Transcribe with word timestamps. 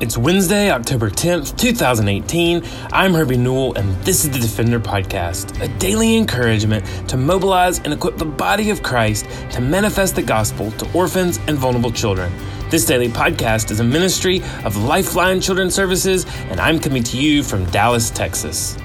It's 0.00 0.18
Wednesday, 0.18 0.72
October 0.72 1.08
10th, 1.08 1.56
2018. 1.56 2.64
I'm 2.92 3.14
Herbie 3.14 3.36
Newell, 3.36 3.74
and 3.74 3.94
this 4.04 4.24
is 4.24 4.30
the 4.30 4.40
Defender 4.40 4.80
Podcast, 4.80 5.62
a 5.62 5.68
daily 5.78 6.16
encouragement 6.16 6.84
to 7.08 7.16
mobilize 7.16 7.78
and 7.78 7.92
equip 7.92 8.16
the 8.16 8.24
body 8.24 8.70
of 8.70 8.82
Christ 8.82 9.24
to 9.52 9.60
manifest 9.60 10.16
the 10.16 10.22
gospel 10.22 10.72
to 10.72 10.92
orphans 10.94 11.38
and 11.46 11.56
vulnerable 11.56 11.92
children. 11.92 12.32
This 12.70 12.84
daily 12.84 13.08
podcast 13.08 13.70
is 13.70 13.78
a 13.78 13.84
ministry 13.84 14.42
of 14.64 14.76
Lifeline 14.76 15.40
Children's 15.40 15.76
Services, 15.76 16.26
and 16.50 16.58
I'm 16.58 16.80
coming 16.80 17.04
to 17.04 17.16
you 17.16 17.44
from 17.44 17.64
Dallas, 17.66 18.10
Texas. 18.10 18.76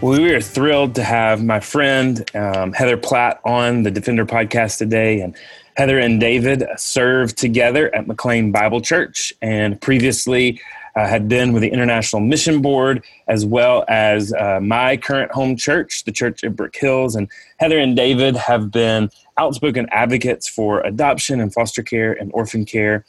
Well, 0.00 0.18
we 0.18 0.32
are 0.34 0.40
thrilled 0.40 0.94
to 0.94 1.04
have 1.04 1.44
my 1.44 1.60
friend 1.60 2.24
um, 2.34 2.72
Heather 2.72 2.96
Platt 2.96 3.40
on 3.44 3.82
the 3.82 3.90
Defender 3.90 4.24
Podcast 4.24 4.78
today, 4.78 5.20
and 5.20 5.36
Heather 5.76 5.98
and 5.98 6.18
David 6.18 6.64
served 6.76 7.36
together 7.36 7.94
at 7.94 8.06
McLean 8.06 8.50
Bible 8.50 8.80
Church 8.80 9.32
and 9.42 9.78
previously 9.80 10.60
uh, 10.96 11.06
had 11.06 11.28
been 11.28 11.52
with 11.52 11.60
the 11.60 11.68
International 11.68 12.20
Mission 12.20 12.62
Board 12.62 13.04
as 13.28 13.44
well 13.44 13.84
as 13.86 14.32
uh, 14.32 14.58
my 14.62 14.96
current 14.96 15.30
home 15.32 15.54
church, 15.54 16.04
the 16.04 16.12
Church 16.12 16.42
of 16.42 16.56
Brook 16.56 16.74
Hills. 16.74 17.14
And 17.14 17.28
Heather 17.58 17.78
and 17.78 17.94
David 17.94 18.36
have 18.36 18.70
been 18.70 19.10
outspoken 19.36 19.86
advocates 19.90 20.48
for 20.48 20.80
adoption 20.80 21.40
and 21.40 21.52
foster 21.52 21.82
care 21.82 22.14
and 22.14 22.30
orphan 22.32 22.64
care. 22.64 23.04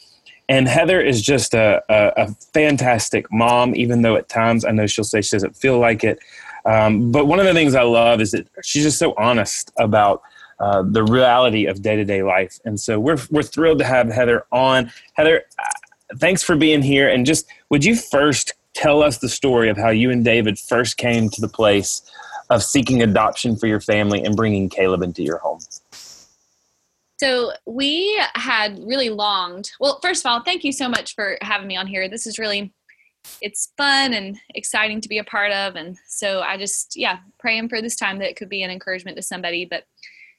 And 0.50 0.68
Heather 0.68 1.00
is 1.00 1.22
just 1.22 1.54
a, 1.54 1.82
a, 1.88 2.24
a 2.24 2.28
fantastic 2.54 3.32
mom, 3.32 3.76
even 3.76 4.02
though 4.02 4.18
at 4.18 4.28
times 4.28 4.66
I 4.66 4.72
know 4.72 4.88
she'll 4.88 5.06
say 5.06 5.22
she 5.22 5.38
doesn't 5.38 5.56
feel 5.56 5.80
like 5.80 6.04
it. 6.04 6.20
Um, 6.66 7.14
but 7.14 7.28
one 7.28 7.40
of 7.40 7.46
the 7.46 7.54
things 7.54 7.76
I 7.76 7.84
love 7.84 8.20
is 8.20 8.32
that 8.32 8.46
she's 8.62 8.84
just 8.84 9.00
so 9.00 9.14
honest 9.18 9.72
about 9.78 10.22
uh, 10.60 10.84
the 10.84 11.04
reality 11.04 11.66
of 11.66 11.82
day 11.82 11.96
to 11.96 12.06
day 12.06 12.24
life. 12.24 12.60
And 12.66 12.80
so 12.80 13.00
we're 13.00 13.20
we're 13.30 13.44
thrilled 13.44 13.80
to 13.80 13.86
have 13.86 14.10
Heather 14.10 14.46
on. 14.52 14.92
Heather, 15.14 15.44
uh, 15.60 16.16
thanks 16.18 16.44
for 16.44 16.56
being 16.56 16.82
here. 16.82 17.10
And 17.10 17.26
just 17.26 17.48
would 17.70 17.86
you 17.86 17.96
first 17.96 18.54
tell 18.74 19.02
us 19.02 19.20
the 19.20 19.30
story 19.30 19.70
of 19.70 19.78
how 19.78 19.90
you 19.90 20.12
and 20.12 20.24
David 20.24 20.58
first 20.60 20.98
came 20.98 21.30
to 21.30 21.42
the 21.42 21.48
place 21.48 22.02
of 22.50 22.64
seeking 22.64 23.02
adoption 23.02 23.56
for 23.56 23.68
your 23.68 23.82
family 23.82 24.24
and 24.24 24.36
bringing 24.36 24.70
Caleb 24.70 25.02
into 25.02 25.24
your 25.24 25.40
home? 25.40 25.60
So 27.20 27.52
we 27.66 28.20
had 28.36 28.78
really 28.80 29.10
longed. 29.10 29.72
Well, 29.80 30.00
first 30.02 30.24
of 30.24 30.30
all, 30.30 30.44
thank 30.44 30.64
you 30.64 30.72
so 30.72 30.88
much 30.88 31.16
for 31.16 31.38
having 31.42 31.68
me 31.68 31.76
on 31.76 31.88
here. 31.88 32.08
This 32.08 32.28
is 32.28 32.38
really 32.38 32.74
it's 33.42 33.74
fun 33.78 34.14
and 34.14 34.38
exciting 34.56 35.02
to 35.02 35.10
be 35.10 35.18
a 35.18 35.24
part 35.24 35.52
of 35.52 35.76
and 35.76 35.98
so 36.08 36.40
i 36.42 36.58
just 36.58 36.96
yeah 36.96 37.18
praying 37.40 37.68
for 37.68 37.82
this 37.82 37.98
time 37.98 38.20
that 38.20 38.30
it 38.30 38.38
could 38.38 38.48
be 38.48 38.64
an 38.64 38.72
encouragement 38.72 39.18
to 39.18 39.22
somebody 39.22 39.66
but 39.66 39.84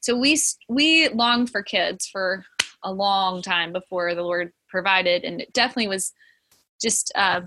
so 0.00 0.16
we 0.16 0.40
we 0.68 1.08
longed 1.08 1.50
for 1.50 1.62
kids 1.62 2.06
for 2.06 2.44
a 2.84 2.92
long 2.92 3.42
time 3.42 3.72
before 3.72 4.14
the 4.14 4.22
lord 4.22 4.52
provided 4.68 5.24
and 5.24 5.40
it 5.40 5.52
definitely 5.52 5.88
was 5.88 6.12
just 6.80 7.10
uh, 7.16 7.40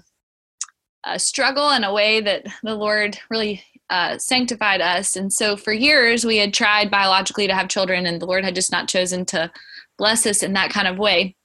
a 1.05 1.17
struggle 1.17 1.71
in 1.71 1.83
a 1.83 1.93
way 1.93 2.19
that 2.21 2.45
the 2.63 2.75
lord 2.75 3.17
really 3.29 3.63
uh, 3.91 4.17
sanctified 4.17 4.79
us. 4.79 5.17
And 5.17 5.31
so 5.31 5.57
for 5.57 5.73
years 5.73 6.25
we 6.25 6.37
had 6.37 6.53
tried 6.53 6.89
biologically 6.89 7.45
to 7.45 7.53
have 7.53 7.67
children 7.67 8.05
and 8.05 8.21
the 8.21 8.25
lord 8.25 8.45
had 8.45 8.55
just 8.55 8.71
not 8.71 8.87
chosen 8.87 9.25
to 9.25 9.51
bless 9.97 10.25
us 10.25 10.41
in 10.41 10.53
that 10.53 10.71
kind 10.71 10.87
of 10.87 10.97
way. 10.97 11.35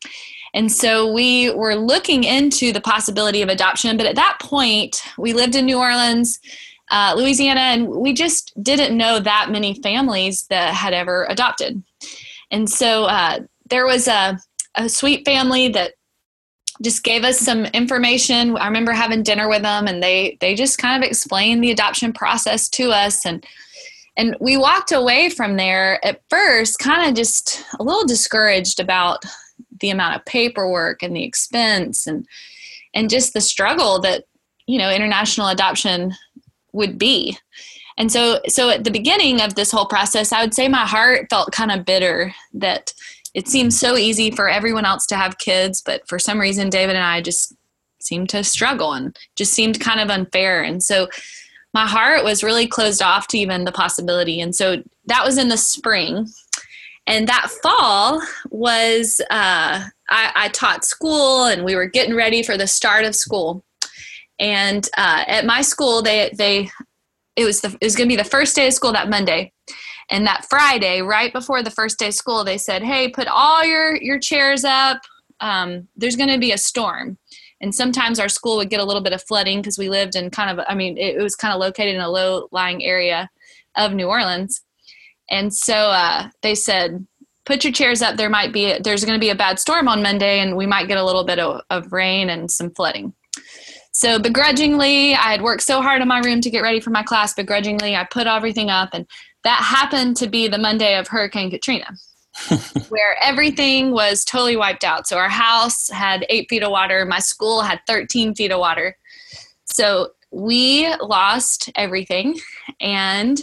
And 0.55 0.71
so 0.71 1.13
we 1.13 1.51
were 1.51 1.75
looking 1.75 2.23
into 2.23 2.73
the 2.73 2.81
possibility 2.81 3.43
of 3.43 3.49
adoption 3.49 3.97
but 3.97 4.07
at 4.07 4.15
that 4.15 4.39
point 4.41 5.03
we 5.19 5.33
lived 5.33 5.57
in 5.57 5.67
new 5.67 5.79
orleans 5.79 6.39
uh, 6.91 7.15
Louisiana, 7.17 7.61
and 7.61 7.89
we 7.89 8.13
just 8.13 8.53
didn't 8.63 8.97
know 8.97 9.19
that 9.19 9.51
many 9.51 9.75
families 9.83 10.47
that 10.49 10.75
had 10.75 10.95
ever 10.95 11.27
adopted. 11.29 11.83
And 12.51 12.71
so 12.71 13.05
uh, 13.05 13.41
there 13.69 13.87
was 13.87 14.07
a, 14.09 14.39
a 14.77 14.89
sweet 14.89 15.25
family 15.25 15.69
that 15.69 15.95
just 16.83 17.03
gave 17.03 17.25
us 17.25 17.39
some 17.39 17.65
information. 17.67 18.57
I 18.57 18.67
remember 18.67 18.93
having 18.93 19.23
dinner 19.23 19.49
with 19.49 19.63
them, 19.63 19.87
and 19.87 20.03
they 20.03 20.37
they 20.41 20.55
just 20.55 20.79
kind 20.79 21.03
of 21.03 21.09
explained 21.09 21.65
the 21.65 21.71
adoption 21.71 22.13
process 22.13 22.69
to 22.71 22.91
us, 22.91 23.25
and 23.25 23.45
and 24.17 24.37
we 24.41 24.57
walked 24.57 24.93
away 24.93 25.31
from 25.31 25.57
there 25.57 26.05
at 26.05 26.23
first, 26.29 26.79
kind 26.79 27.09
of 27.09 27.15
just 27.15 27.65
a 27.79 27.83
little 27.83 28.07
discouraged 28.07 28.79
about 28.81 29.25
the 29.81 29.91
amount 29.91 30.17
of 30.17 30.25
paperwork 30.25 31.03
and 31.03 31.17
the 31.17 31.25
expense, 31.25 32.07
and 32.07 32.27
and 32.95 33.11
just 33.11 33.33
the 33.33 33.41
struggle 33.41 33.99
that 34.01 34.25
you 34.67 34.79
know 34.79 34.91
international 34.91 35.49
adoption 35.49 36.13
would 36.77 36.99
be. 36.99 37.37
And 37.99 38.13
so 38.13 38.41
so 38.47 38.71
at 38.71 38.85
the 38.85 38.91
beginning 38.91 39.41
of 39.41 39.55
this 39.55 39.73
whole 39.73 39.87
process 39.87 40.31
i 40.31 40.43
would 40.43 40.53
say 40.53 40.69
my 40.69 40.85
heart 40.85 41.29
felt 41.31 41.51
kind 41.51 41.73
of 41.73 41.87
bitter 41.87 42.35
that 42.53 42.93
it 43.33 43.49
seemed 43.49 43.73
so 43.73 43.97
easy 43.97 44.31
for 44.31 44.51
everyone 44.51 44.85
else 44.85 45.07
to 45.07 45.17
have 45.17 45.39
kids 45.39 45.81
but 45.81 46.07
for 46.07 46.19
some 46.19 46.39
reason 46.39 46.69
david 46.69 46.95
and 46.95 47.07
i 47.07 47.23
just 47.23 47.55
seemed 48.07 48.29
to 48.31 48.45
struggle 48.45 48.93
and 48.93 49.19
just 49.35 49.53
seemed 49.53 49.81
kind 49.81 50.01
of 50.01 50.11
unfair. 50.11 50.63
And 50.63 50.83
so 50.83 51.09
my 51.75 51.87
heart 51.87 52.25
was 52.25 52.45
really 52.45 52.67
closed 52.67 53.03
off 53.03 53.27
to 53.29 53.39
even 53.39 53.65
the 53.65 53.73
possibility. 53.73 54.41
And 54.41 54.55
so 54.55 54.83
that 55.07 55.25
was 55.25 55.37
in 55.37 55.49
the 55.49 55.59
spring. 55.59 56.29
And 57.07 57.29
that 57.29 57.51
fall 57.63 58.21
was 58.51 59.21
uh, 59.31 59.85
I, 60.09 60.33
I, 60.35 60.49
taught 60.49 60.85
school 60.85 61.45
and 61.45 61.65
we 61.65 61.77
were 61.77 61.87
getting 61.87 62.17
ready 62.17 62.43
for 62.43 62.57
the 62.57 62.67
start 62.67 63.05
of 63.05 63.15
school 63.15 63.63
and 64.39 64.89
uh, 64.97 65.25
at 65.27 65.47
my 65.47 65.63
school, 65.63 66.03
they 66.03 66.31
they 66.35 66.71
it 67.37 67.45
was 67.45 67.61
the 67.61 67.77
it 67.81 67.85
was 67.85 67.97
going 67.97 68.09
to 68.09 68.13
be 68.13 68.21
the 68.21 68.29
first 68.29 68.55
day 68.57 68.67
of 68.67 68.75
school 68.75 68.93
that 68.93 69.09
Monday, 69.09 69.53
and 70.11 70.27
that 70.27 70.47
Friday, 70.49 71.03
right 71.03 71.33
before 71.33 71.63
the 71.63 71.71
first 71.71 71.99
day 71.99 72.09
of 72.09 72.15
school, 72.15 72.45
they 72.45 72.59
said, 72.59 72.83
"Hey, 72.83 73.09
put 73.09 73.29
all 73.29 73.65
your 73.65 73.97
your 73.97 74.19
chairs 74.19 74.65
up. 74.65 75.01
Um, 75.41 75.89
there's 75.97 76.17
going 76.17 76.31
to 76.31 76.39
be 76.39 76.53
a 76.53 76.59
storm." 76.59 77.19
And 77.63 77.75
sometimes 77.75 78.21
our 78.21 78.29
school 78.29 78.57
would 78.57 78.69
get 78.69 78.81
a 78.81 78.85
little 78.85 79.03
bit 79.03 79.15
of 79.15 79.23
flooding 79.23 79.61
because 79.61 79.79
we 79.79 79.89
lived 79.89 80.15
in 80.15 80.31
kind 80.31 80.51
of 80.51 80.65
I 80.69 80.75
mean 80.75 80.99
it, 80.99 81.21
was 81.23 81.35
kind 81.35 81.55
of 81.55 81.61
located 81.61 81.95
in 81.95 82.01
a 82.01 82.11
low 82.11 82.49
lying 82.53 82.85
area 82.85 83.31
of 83.77 83.95
New 83.95 84.07
Orleans, 84.07 84.63
and 85.31 85.55
so 85.55 85.75
uh, 85.75 86.29
they 86.43 86.55
said 86.55 87.07
put 87.47 87.63
your 87.63 87.73
chairs 87.73 88.03
up 88.03 88.17
there 88.17 88.29
might 88.29 88.53
be 88.53 88.77
there's 88.81 89.05
going 89.05 89.17
to 89.17 89.25
be 89.25 89.31
a 89.31 89.35
bad 89.37 89.61
storm 89.61 89.87
on 89.87 90.03
monday 90.03 90.41
and 90.41 90.57
we 90.57 90.67
might 90.67 90.89
get 90.89 90.99
a 90.99 91.05
little 91.05 91.23
bit 91.23 91.39
of, 91.39 91.61
of 91.71 91.93
rain 91.93 92.29
and 92.29 92.51
some 92.51 92.71
flooding 92.73 93.15
so 93.97 94.19
begrudgingly, 94.19 95.15
I 95.15 95.31
had 95.31 95.41
worked 95.41 95.63
so 95.63 95.81
hard 95.81 96.03
in 96.03 96.09
my 96.09 96.19
room 96.19 96.43
to 96.43 96.51
get 96.51 96.61
ready 96.61 96.81
for 96.81 96.91
my 96.91 97.03
class. 97.03 97.33
Begrudgingly, 97.33 97.97
I 97.97 98.05
put 98.05 98.27
everything 98.27 98.69
up, 98.69 98.91
and 98.93 99.07
that 99.43 99.63
happened 99.65 100.19
to 100.19 100.27
be 100.27 100.49
the 100.49 100.59
Monday 100.59 100.99
of 100.99 101.09
Hurricane 101.09 101.51
Katrina, 101.51 101.97
where 102.91 103.17
everything 103.23 103.93
was 103.93 104.23
totally 104.23 104.55
wiped 104.55 104.85
out. 104.85 105.07
So 105.07 105.17
our 105.17 105.31
house 105.31 105.89
had 105.89 106.27
eight 106.29 106.47
feet 106.51 106.63
of 106.63 106.73
water, 106.73 107.07
my 107.07 107.21
school 107.21 107.63
had 107.63 107.81
13 107.87 108.35
feet 108.35 108.53
of 108.53 108.61
water. 108.61 108.99
So 109.65 110.11
we 110.31 110.95
lost 110.97 111.71
everything, 111.75 112.39
and 112.83 113.41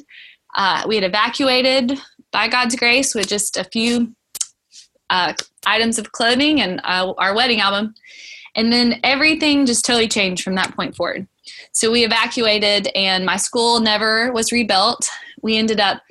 uh, 0.54 0.84
we 0.88 0.94
had 0.94 1.04
evacuated 1.04 1.98
by 2.32 2.48
God's 2.48 2.76
grace 2.76 3.16
with 3.16 3.28
just 3.28 3.58
a 3.58 3.64
few 3.64 4.14
uh, 5.10 5.34
items 5.66 5.98
of 5.98 6.12
clothing 6.12 6.62
and 6.62 6.80
uh, 6.84 7.12
our 7.18 7.36
wedding 7.36 7.60
album. 7.60 7.96
And 8.56 8.72
then 8.72 9.00
everything 9.04 9.66
just 9.66 9.86
totally 9.86 10.08
changed 10.08 10.44
from 10.44 10.56
that 10.56 10.76
point 10.76 10.96
forward. 10.96 11.28
So 11.72 11.92
we 11.92 12.06
evacuated, 12.06 12.88
and 12.96 13.26
my 13.26 13.38
school 13.38 13.80
never 13.80 14.32
was 14.32 14.52
rebuilt. 14.52 15.10
We 15.42 15.58
ended 15.58 15.80
up 15.80 16.02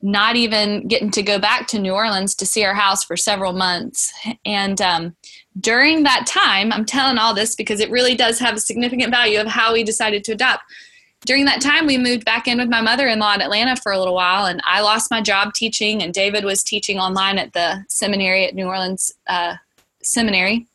not 0.00 0.36
even 0.36 0.86
getting 0.86 1.10
to 1.10 1.22
go 1.22 1.38
back 1.38 1.66
to 1.68 1.78
New 1.78 1.92
Orleans 1.92 2.34
to 2.36 2.46
see 2.46 2.64
our 2.64 2.74
house 2.74 3.02
for 3.02 3.16
several 3.16 3.52
months. 3.52 4.12
And 4.44 4.80
um, 4.80 5.16
during 5.60 6.04
that 6.04 6.26
time, 6.26 6.72
I'm 6.72 6.84
telling 6.84 7.18
all 7.18 7.34
this 7.34 7.56
because 7.56 7.80
it 7.80 7.90
really 7.90 8.14
does 8.14 8.38
have 8.38 8.54
a 8.54 8.60
significant 8.60 9.10
value 9.10 9.40
of 9.40 9.48
how 9.48 9.72
we 9.72 9.82
decided 9.82 10.22
to 10.24 10.32
adopt. 10.32 10.62
During 11.26 11.46
that 11.46 11.60
time, 11.60 11.84
we 11.84 11.98
moved 11.98 12.24
back 12.24 12.46
in 12.46 12.58
with 12.58 12.68
my 12.68 12.80
mother 12.80 13.08
in 13.08 13.18
law 13.18 13.34
in 13.34 13.42
Atlanta 13.42 13.74
for 13.74 13.90
a 13.90 13.98
little 13.98 14.14
while, 14.14 14.46
and 14.46 14.62
I 14.64 14.82
lost 14.82 15.10
my 15.10 15.20
job 15.20 15.52
teaching, 15.52 16.00
and 16.00 16.14
David 16.14 16.44
was 16.44 16.62
teaching 16.62 17.00
online 17.00 17.38
at 17.38 17.52
the 17.54 17.84
seminary 17.88 18.46
at 18.46 18.54
New 18.54 18.66
Orleans 18.66 19.12
uh, 19.26 19.56
Seminary 20.00 20.68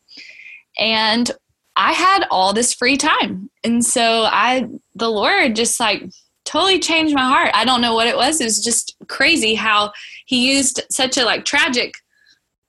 and 0.78 1.30
I 1.76 1.92
had 1.92 2.26
all 2.30 2.52
this 2.52 2.72
free 2.72 2.96
time. 2.96 3.50
And 3.64 3.84
so 3.84 4.24
I, 4.24 4.68
the 4.94 5.10
Lord 5.10 5.56
just 5.56 5.80
like 5.80 6.04
totally 6.44 6.78
changed 6.78 7.14
my 7.14 7.22
heart. 7.22 7.50
I 7.54 7.64
don't 7.64 7.80
know 7.80 7.94
what 7.94 8.06
it 8.06 8.16
was. 8.16 8.40
It 8.40 8.44
was 8.44 8.62
just 8.62 8.96
crazy 9.08 9.54
how 9.54 9.92
he 10.26 10.54
used 10.54 10.82
such 10.90 11.16
a 11.16 11.24
like 11.24 11.44
tragic 11.44 11.94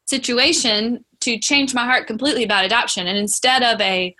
situation 0.05 1.03
to 1.21 1.37
change 1.37 1.73
my 1.73 1.85
heart 1.85 2.07
completely 2.07 2.43
about 2.43 2.65
adoption. 2.65 3.07
And 3.07 3.17
instead 3.17 3.63
of 3.63 3.79
a, 3.81 4.15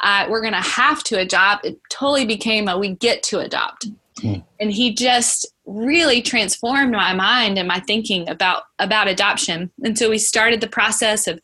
uh, 0.00 0.26
we're 0.28 0.40
going 0.40 0.52
to 0.52 0.60
have 0.60 1.02
to 1.04 1.18
adopt, 1.18 1.66
it 1.66 1.78
totally 1.90 2.24
became 2.24 2.68
a 2.68 2.78
we 2.78 2.94
get 2.94 3.22
to 3.24 3.40
adopt. 3.40 3.88
Mm. 4.20 4.44
And 4.60 4.72
he 4.72 4.94
just 4.94 5.46
really 5.66 6.22
transformed 6.22 6.92
my 6.92 7.12
mind 7.14 7.58
and 7.58 7.68
my 7.68 7.80
thinking 7.80 8.28
about 8.28 8.64
about 8.78 9.06
adoption. 9.06 9.70
And 9.84 9.98
so 9.98 10.10
we 10.10 10.18
started 10.18 10.60
the 10.60 10.68
process 10.68 11.26
of 11.26 11.40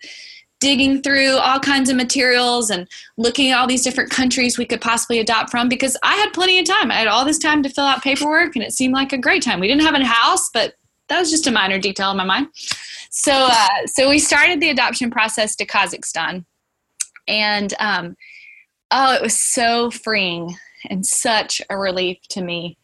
digging 0.64 1.02
through 1.02 1.36
all 1.36 1.60
kinds 1.60 1.90
of 1.90 1.96
materials 1.96 2.70
and 2.70 2.88
looking 3.18 3.50
at 3.50 3.58
all 3.58 3.66
these 3.66 3.84
different 3.84 4.08
countries 4.08 4.56
we 4.56 4.64
could 4.64 4.80
possibly 4.80 5.18
adopt 5.18 5.50
from 5.50 5.68
because 5.68 5.94
I 6.02 6.14
had 6.14 6.32
plenty 6.32 6.58
of 6.58 6.64
time. 6.64 6.90
I 6.90 6.94
had 6.94 7.06
all 7.06 7.26
this 7.26 7.36
time 7.36 7.62
to 7.64 7.68
fill 7.68 7.84
out 7.84 8.02
paperwork 8.02 8.56
and 8.56 8.64
it 8.64 8.72
seemed 8.72 8.94
like 8.94 9.12
a 9.12 9.18
great 9.18 9.42
time. 9.42 9.60
We 9.60 9.68
didn't 9.68 9.82
have 9.82 9.94
a 9.94 10.02
house, 10.02 10.48
but 10.54 10.72
that 11.10 11.20
was 11.20 11.30
just 11.30 11.46
a 11.46 11.50
minor 11.50 11.78
detail 11.78 12.12
in 12.12 12.16
my 12.16 12.24
mind. 12.24 12.46
So, 13.10 13.32
uh, 13.34 13.86
so 13.88 14.08
we 14.08 14.18
started 14.18 14.58
the 14.58 14.70
adoption 14.70 15.10
process 15.10 15.54
to 15.56 15.66
Kazakhstan. 15.66 16.46
And 17.28 17.74
um, 17.78 18.16
oh, 18.90 19.12
it 19.16 19.20
was 19.20 19.38
so 19.38 19.90
freeing 19.90 20.56
and 20.88 21.04
such 21.04 21.60
a 21.68 21.76
relief 21.76 22.16
to 22.30 22.42
me 22.42 22.78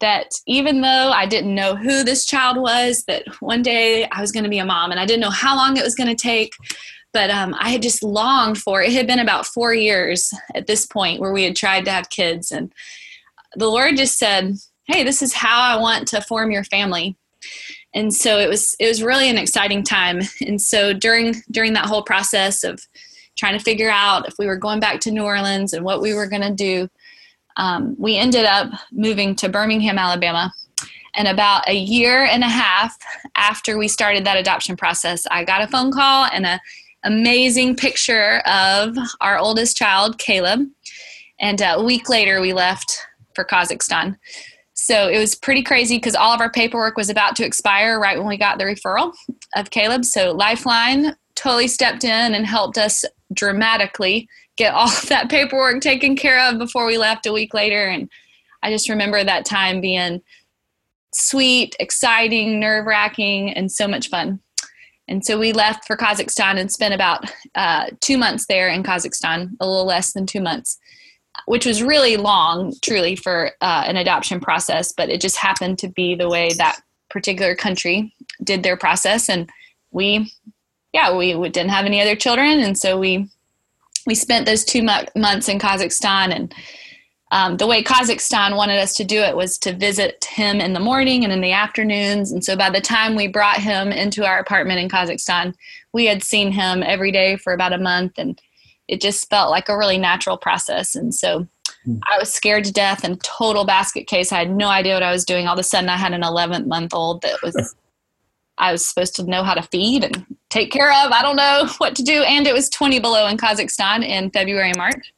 that 0.00 0.30
even 0.46 0.80
though 0.80 1.10
I 1.10 1.26
didn't 1.26 1.54
know 1.54 1.76
who 1.76 2.04
this 2.04 2.24
child 2.24 2.56
was, 2.56 3.04
that 3.04 3.24
one 3.42 3.60
day 3.60 4.08
I 4.12 4.22
was 4.22 4.32
going 4.32 4.44
to 4.44 4.50
be 4.50 4.60
a 4.60 4.64
mom 4.64 4.92
and 4.92 4.98
I 4.98 5.04
didn't 5.04 5.20
know 5.20 5.28
how 5.28 5.56
long 5.56 5.76
it 5.76 5.84
was 5.84 5.94
going 5.94 6.08
to 6.08 6.14
take, 6.14 6.54
but 7.12 7.30
um, 7.30 7.54
I 7.58 7.70
had 7.70 7.82
just 7.82 8.02
longed 8.02 8.58
for 8.58 8.82
it. 8.82 8.92
had 8.92 9.06
been 9.06 9.18
about 9.18 9.46
four 9.46 9.74
years 9.74 10.32
at 10.54 10.66
this 10.66 10.86
point 10.86 11.20
where 11.20 11.32
we 11.32 11.44
had 11.44 11.56
tried 11.56 11.84
to 11.86 11.90
have 11.90 12.10
kids, 12.10 12.52
and 12.52 12.72
the 13.56 13.68
Lord 13.68 13.96
just 13.96 14.18
said, 14.18 14.54
"Hey, 14.84 15.04
this 15.04 15.22
is 15.22 15.32
how 15.32 15.60
I 15.60 15.80
want 15.80 16.08
to 16.08 16.20
form 16.20 16.50
your 16.50 16.64
family." 16.64 17.16
And 17.94 18.14
so 18.14 18.38
it 18.38 18.48
was 18.48 18.76
it 18.78 18.86
was 18.86 19.02
really 19.02 19.28
an 19.28 19.38
exciting 19.38 19.82
time. 19.82 20.20
And 20.46 20.60
so 20.60 20.92
during 20.92 21.34
during 21.50 21.72
that 21.74 21.86
whole 21.86 22.02
process 22.02 22.64
of 22.64 22.80
trying 23.36 23.56
to 23.56 23.64
figure 23.64 23.90
out 23.90 24.28
if 24.28 24.34
we 24.38 24.46
were 24.46 24.56
going 24.56 24.80
back 24.80 25.00
to 25.00 25.10
New 25.10 25.22
Orleans 25.22 25.72
and 25.72 25.84
what 25.84 26.00
we 26.00 26.12
were 26.12 26.26
going 26.26 26.42
to 26.42 26.52
do, 26.52 26.88
um, 27.56 27.94
we 27.98 28.16
ended 28.16 28.44
up 28.44 28.70
moving 28.92 29.34
to 29.36 29.48
Birmingham, 29.48 29.98
Alabama. 29.98 30.52
And 31.14 31.26
about 31.26 31.68
a 31.68 31.74
year 31.74 32.24
and 32.24 32.44
a 32.44 32.48
half 32.48 32.96
after 33.34 33.78
we 33.78 33.88
started 33.88 34.24
that 34.24 34.36
adoption 34.36 34.76
process, 34.76 35.26
I 35.30 35.44
got 35.44 35.62
a 35.62 35.66
phone 35.66 35.90
call 35.90 36.28
and 36.32 36.46
an 36.46 36.60
amazing 37.04 37.76
picture 37.76 38.38
of 38.46 38.96
our 39.20 39.38
oldest 39.38 39.76
child, 39.76 40.18
Caleb. 40.18 40.68
And 41.40 41.62
uh, 41.62 41.76
a 41.78 41.84
week 41.84 42.08
later, 42.08 42.40
we 42.40 42.52
left 42.52 43.00
for 43.34 43.44
Kazakhstan. 43.44 44.16
So 44.74 45.08
it 45.08 45.18
was 45.18 45.34
pretty 45.34 45.62
crazy 45.62 45.96
because 45.96 46.14
all 46.14 46.32
of 46.32 46.40
our 46.40 46.50
paperwork 46.50 46.96
was 46.96 47.10
about 47.10 47.36
to 47.36 47.44
expire 47.44 48.00
right 48.00 48.16
when 48.16 48.28
we 48.28 48.36
got 48.36 48.58
the 48.58 48.64
referral 48.64 49.12
of 49.56 49.70
Caleb. 49.70 50.04
So 50.04 50.32
Lifeline 50.32 51.16
totally 51.34 51.68
stepped 51.68 52.04
in 52.04 52.34
and 52.34 52.46
helped 52.46 52.78
us 52.78 53.04
dramatically 53.32 54.28
get 54.56 54.74
all 54.74 54.88
of 54.88 55.08
that 55.08 55.30
paperwork 55.30 55.80
taken 55.80 56.16
care 56.16 56.40
of 56.48 56.58
before 56.58 56.86
we 56.86 56.98
left 56.98 57.26
a 57.26 57.32
week 57.32 57.54
later. 57.54 57.86
And 57.86 58.10
I 58.62 58.70
just 58.70 58.88
remember 58.88 59.22
that 59.22 59.44
time 59.44 59.80
being 59.80 60.20
sweet, 61.12 61.76
exciting, 61.80 62.58
nerve 62.60 62.86
wracking, 62.86 63.50
and 63.50 63.70
so 63.70 63.88
much 63.88 64.08
fun. 64.08 64.40
And 65.08 65.24
so 65.24 65.38
we 65.38 65.52
left 65.52 65.86
for 65.86 65.96
Kazakhstan 65.96 66.58
and 66.58 66.70
spent 66.70 66.94
about 66.94 67.30
uh, 67.54 67.86
two 68.00 68.18
months 68.18 68.46
there 68.46 68.68
in 68.68 68.82
Kazakhstan, 68.82 69.56
a 69.60 69.66
little 69.66 69.86
less 69.86 70.12
than 70.12 70.26
two 70.26 70.40
months, 70.40 70.78
which 71.46 71.64
was 71.64 71.82
really 71.82 72.16
long, 72.16 72.74
truly, 72.82 73.16
for 73.16 73.52
uh, 73.60 73.84
an 73.86 73.96
adoption 73.96 74.38
process. 74.38 74.92
But 74.92 75.08
it 75.08 75.20
just 75.20 75.36
happened 75.36 75.78
to 75.78 75.88
be 75.88 76.14
the 76.14 76.28
way 76.28 76.52
that 76.54 76.80
particular 77.08 77.54
country 77.54 78.14
did 78.44 78.62
their 78.62 78.76
process. 78.76 79.28
And 79.30 79.48
we, 79.90 80.30
yeah, 80.92 81.16
we 81.16 81.32
didn't 81.48 81.70
have 81.70 81.86
any 81.86 82.00
other 82.00 82.16
children. 82.16 82.60
And 82.60 82.76
so 82.76 82.98
we 82.98 83.28
we 84.06 84.14
spent 84.14 84.46
those 84.46 84.64
two 84.64 84.82
months 84.82 85.48
in 85.48 85.58
Kazakhstan 85.58 86.34
and 86.34 86.54
um, 87.30 87.58
the 87.58 87.66
way 87.66 87.82
Kazakhstan 87.82 88.56
wanted 88.56 88.78
us 88.78 88.94
to 88.94 89.04
do 89.04 89.20
it 89.20 89.36
was 89.36 89.58
to 89.58 89.74
visit 89.74 90.24
him 90.24 90.60
in 90.60 90.72
the 90.72 90.80
morning 90.80 91.24
and 91.24 91.32
in 91.32 91.40
the 91.40 91.52
afternoons. 91.52 92.32
And 92.32 92.42
so 92.42 92.56
by 92.56 92.70
the 92.70 92.80
time 92.80 93.14
we 93.14 93.28
brought 93.28 93.58
him 93.58 93.92
into 93.92 94.24
our 94.24 94.38
apartment 94.38 94.80
in 94.80 94.88
Kazakhstan, 94.88 95.54
we 95.92 96.06
had 96.06 96.22
seen 96.22 96.52
him 96.52 96.82
every 96.82 97.12
day 97.12 97.36
for 97.36 97.52
about 97.52 97.74
a 97.74 97.78
month. 97.78 98.12
And 98.16 98.40
it 98.88 99.02
just 99.02 99.28
felt 99.28 99.50
like 99.50 99.68
a 99.68 99.76
really 99.76 99.98
natural 99.98 100.38
process. 100.38 100.94
And 100.94 101.14
so 101.14 101.46
hmm. 101.84 101.96
I 102.10 102.18
was 102.18 102.32
scared 102.32 102.64
to 102.64 102.72
death 102.72 103.04
and 103.04 103.22
total 103.22 103.66
basket 103.66 104.06
case. 104.06 104.32
I 104.32 104.38
had 104.38 104.50
no 104.50 104.68
idea 104.68 104.94
what 104.94 105.02
I 105.02 105.12
was 105.12 105.26
doing. 105.26 105.46
All 105.46 105.52
of 105.52 105.58
a 105.58 105.64
sudden, 105.64 105.90
I 105.90 105.98
had 105.98 106.14
an 106.14 106.24
11 106.24 106.66
month 106.66 106.94
old 106.94 107.20
that 107.22 107.42
was 107.42 107.74
I 108.60 108.72
was 108.72 108.84
supposed 108.84 109.14
to 109.16 109.22
know 109.22 109.44
how 109.44 109.54
to 109.54 109.62
feed 109.62 110.02
and 110.02 110.24
take 110.48 110.72
care 110.72 110.90
of. 110.90 111.12
I 111.12 111.22
don't 111.22 111.36
know 111.36 111.68
what 111.78 111.94
to 111.96 112.02
do. 112.02 112.22
And 112.22 112.46
it 112.46 112.54
was 112.54 112.68
20 112.70 112.98
below 113.00 113.26
in 113.26 113.36
Kazakhstan 113.36 114.04
in 114.04 114.30
February 114.30 114.70
and 114.70 114.78
March. 114.78 115.12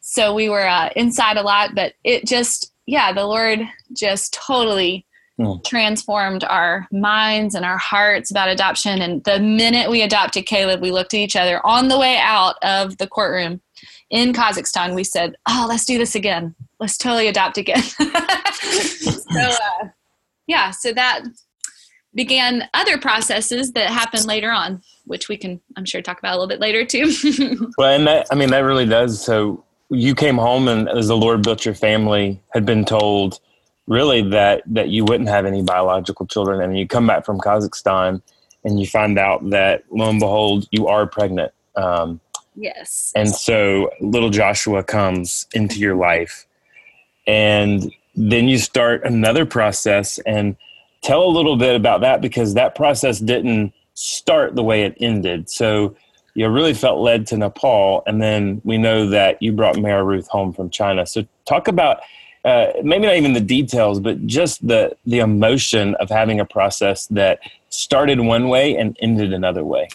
So 0.00 0.34
we 0.34 0.48
were 0.48 0.66
uh, 0.66 0.90
inside 0.96 1.36
a 1.36 1.42
lot, 1.42 1.74
but 1.74 1.94
it 2.04 2.26
just, 2.26 2.72
yeah, 2.86 3.12
the 3.12 3.26
Lord 3.26 3.60
just 3.92 4.32
totally 4.32 5.06
mm. 5.38 5.62
transformed 5.64 6.44
our 6.44 6.88
minds 6.90 7.54
and 7.54 7.64
our 7.64 7.78
hearts 7.78 8.30
about 8.30 8.48
adoption. 8.48 9.02
And 9.02 9.22
the 9.24 9.38
minute 9.38 9.90
we 9.90 10.02
adopted 10.02 10.46
Caleb, 10.46 10.80
we 10.80 10.90
looked 10.90 11.14
at 11.14 11.20
each 11.20 11.36
other 11.36 11.64
on 11.66 11.88
the 11.88 11.98
way 11.98 12.18
out 12.18 12.56
of 12.62 12.98
the 12.98 13.06
courtroom 13.06 13.60
in 14.10 14.32
Kazakhstan. 14.32 14.94
We 14.94 15.04
said, 15.04 15.36
Oh, 15.48 15.66
let's 15.68 15.84
do 15.84 15.98
this 15.98 16.14
again. 16.14 16.54
Let's 16.78 16.96
totally 16.96 17.28
adopt 17.28 17.58
again. 17.58 17.82
so, 17.82 19.40
uh, 19.40 19.88
yeah, 20.46 20.70
so 20.70 20.92
that 20.92 21.24
began 22.14 22.68
other 22.74 22.98
processes 22.98 23.72
that 23.72 23.90
happened 23.90 24.24
later 24.24 24.50
on, 24.50 24.82
which 25.04 25.28
we 25.28 25.36
can, 25.36 25.60
I'm 25.76 25.84
sure, 25.84 26.02
talk 26.02 26.18
about 26.18 26.32
a 26.32 26.36
little 26.36 26.48
bit 26.48 26.60
later 26.60 26.84
too. 26.84 27.70
well, 27.78 27.94
and 27.94 28.06
that, 28.06 28.26
I 28.32 28.34
mean, 28.34 28.50
that 28.50 28.60
really 28.60 28.86
does. 28.86 29.22
So 29.22 29.64
you 29.90 30.14
came 30.14 30.38
home 30.38 30.68
and 30.68 30.88
as 30.88 31.08
the 31.08 31.16
Lord 31.16 31.42
built 31.42 31.64
your 31.64 31.74
family, 31.74 32.40
had 32.50 32.64
been 32.64 32.84
told 32.84 33.40
really 33.86 34.22
that, 34.30 34.62
that 34.66 34.88
you 34.88 35.04
wouldn't 35.04 35.28
have 35.28 35.46
any 35.46 35.62
biological 35.62 36.26
children. 36.26 36.60
And 36.60 36.78
you 36.78 36.86
come 36.86 37.06
back 37.06 37.24
from 37.24 37.38
Kazakhstan 37.38 38.22
and 38.64 38.78
you 38.78 38.86
find 38.86 39.18
out 39.18 39.50
that 39.50 39.84
lo 39.90 40.08
and 40.08 40.20
behold, 40.20 40.68
you 40.70 40.86
are 40.86 41.06
pregnant. 41.06 41.52
Um, 41.76 42.20
yes. 42.54 43.12
And 43.16 43.28
so 43.28 43.90
little 44.00 44.30
Joshua 44.30 44.84
comes 44.84 45.46
into 45.54 45.78
your 45.78 45.96
life 45.96 46.46
and 47.26 47.92
then 48.14 48.48
you 48.48 48.58
start 48.58 49.04
another 49.04 49.46
process 49.46 50.18
and 50.20 50.56
tell 51.02 51.24
a 51.24 51.30
little 51.30 51.56
bit 51.56 51.74
about 51.74 52.00
that 52.02 52.20
because 52.20 52.54
that 52.54 52.74
process 52.74 53.18
didn't 53.18 53.72
start 53.94 54.54
the 54.54 54.62
way 54.62 54.82
it 54.82 54.96
ended. 55.00 55.48
So 55.50 55.96
you 56.34 56.48
really 56.48 56.74
felt 56.74 57.00
led 57.00 57.26
to 57.28 57.36
Nepal, 57.36 58.02
and 58.06 58.20
then 58.20 58.60
we 58.64 58.78
know 58.78 59.08
that 59.08 59.40
you 59.42 59.52
brought 59.52 59.78
Mara 59.78 60.04
Ruth 60.04 60.28
home 60.28 60.52
from 60.52 60.70
China. 60.70 61.06
So 61.06 61.26
talk 61.46 61.68
about 61.68 62.00
uh, 62.44 62.72
maybe 62.82 63.06
not 63.06 63.16
even 63.16 63.32
the 63.34 63.40
details, 63.40 64.00
but 64.00 64.26
just 64.26 64.66
the 64.66 64.96
the 65.06 65.18
emotion 65.18 65.94
of 65.96 66.08
having 66.08 66.40
a 66.40 66.44
process 66.44 67.06
that 67.08 67.40
started 67.68 68.20
one 68.20 68.48
way 68.48 68.76
and 68.76 68.96
ended 69.00 69.32
another 69.32 69.64
way. 69.64 69.88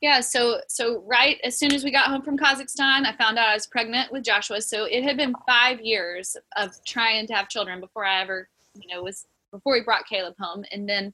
Yeah, 0.00 0.20
so 0.20 0.60
so 0.68 1.02
right 1.06 1.38
as 1.44 1.58
soon 1.58 1.74
as 1.74 1.84
we 1.84 1.90
got 1.90 2.06
home 2.06 2.22
from 2.22 2.38
Kazakhstan, 2.38 3.04
I 3.04 3.14
found 3.18 3.38
out 3.38 3.48
I 3.48 3.54
was 3.54 3.66
pregnant 3.66 4.12
with 4.12 4.22
Joshua. 4.22 4.62
So 4.62 4.84
it 4.84 5.02
had 5.02 5.16
been 5.16 5.34
five 5.46 5.80
years 5.80 6.36
of 6.56 6.72
trying 6.84 7.26
to 7.26 7.34
have 7.34 7.48
children 7.48 7.80
before 7.80 8.04
I 8.04 8.22
ever, 8.22 8.48
you 8.74 8.94
know, 8.94 9.02
was 9.02 9.26
before 9.50 9.72
we 9.72 9.82
brought 9.82 10.06
Caleb 10.08 10.34
home. 10.38 10.64
And 10.72 10.88
then, 10.88 11.12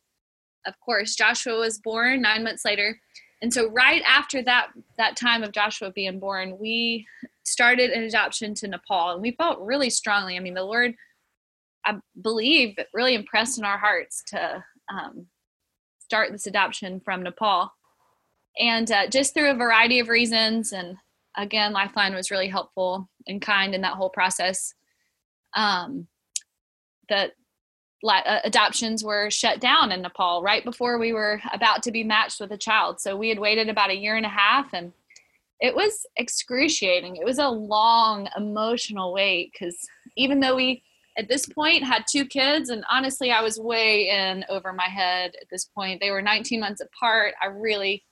of 0.67 0.79
course, 0.81 1.17
Joshua 1.17 1.59
was 1.59 1.79
born 1.79 2.21
nine 2.21 2.45
months 2.45 2.65
later. 2.65 3.01
And 3.45 3.53
so, 3.53 3.69
right 3.69 4.01
after 4.09 4.43
that 4.45 4.69
that 4.97 5.19
time 5.19 5.43
of 5.43 5.53
Joshua 5.53 5.91
being 5.91 6.19
born, 6.19 6.57
we 6.59 7.07
started 7.43 7.91
an 7.91 8.05
adoption 8.05 8.55
to 8.55 8.69
Nepal, 8.69 9.11
and 9.11 9.21
we 9.21 9.33
felt 9.33 9.61
really 9.61 9.91
strongly. 9.91 10.35
I 10.35 10.41
mean, 10.41 10.55
the 10.55 10.63
Lord, 10.63 10.95
I 11.85 11.97
believe, 12.23 12.79
really 12.95 13.15
impressed 13.15 13.59
in 13.59 13.67
our 13.67 13.77
hearts 13.77 14.23
to 14.29 14.65
um, 14.91 15.27
start 15.99 16.33
this 16.33 16.47
adoption 16.47 17.03
from 17.05 17.23
Nepal, 17.23 17.71
and 18.59 18.91
uh, 18.91 19.09
just 19.09 19.35
through 19.35 19.51
a 19.51 19.55
variety 19.55 19.99
of 19.99 20.09
reasons. 20.09 20.73
And 20.73 20.97
again, 21.37 21.75
Lifeline 21.75 22.15
was 22.15 22.31
really 22.31 22.49
helpful 22.49 23.11
and 23.27 23.43
kind 23.43 23.75
in 23.75 23.83
that 23.83 23.97
whole 23.99 24.09
process. 24.09 24.73
Um, 25.55 26.07
uh, 27.11 27.27
adoptions 28.45 29.03
were 29.03 29.31
shut 29.31 29.61
down 29.61 29.93
in 29.93 30.03
Nepal 30.03 30.43
right 30.43 30.65
before 30.65 30.99
we 30.99 31.13
were 31.13 31.41
about 31.53 31.83
to 31.85 31.91
be 31.91 32.05
matched 32.05 32.41
with 32.41 32.53
a 32.53 32.59
child. 32.59 33.01
So 33.01 33.17
we 33.17 33.29
had 33.29 33.39
waited 33.39 33.69
about 33.69 33.91
a 33.91 33.97
year 33.97 34.17
and 34.17 34.27
a 34.27 34.31
half 34.31 34.73
and 34.73 34.93
it 35.61 35.75
was 35.75 36.05
excruciating. 36.17 37.17
It 37.17 37.25
was 37.25 37.39
a 37.39 37.49
long 37.49 38.29
emotional 38.37 39.13
wait 39.13 39.53
because 39.53 39.77
even 40.17 40.41
though 40.41 40.57
we 40.57 40.83
at 41.17 41.29
this 41.29 41.47
point 41.47 41.85
had 41.85 42.05
two 42.11 42.27
kids 42.27 42.69
and 42.71 42.85
honestly 42.91 43.31
I 43.31 43.41
was 43.41 43.59
way 43.59 44.09
in 44.11 44.45
over 44.49 44.73
my 44.73 44.89
head 44.89 45.33
at 45.41 45.49
this 45.51 45.65
point. 45.65 46.01
They 46.01 46.11
were 46.11 46.23
19 46.23 46.61
months 46.61 46.83
apart. 46.83 47.35
I 47.41 47.47
really 47.47 48.05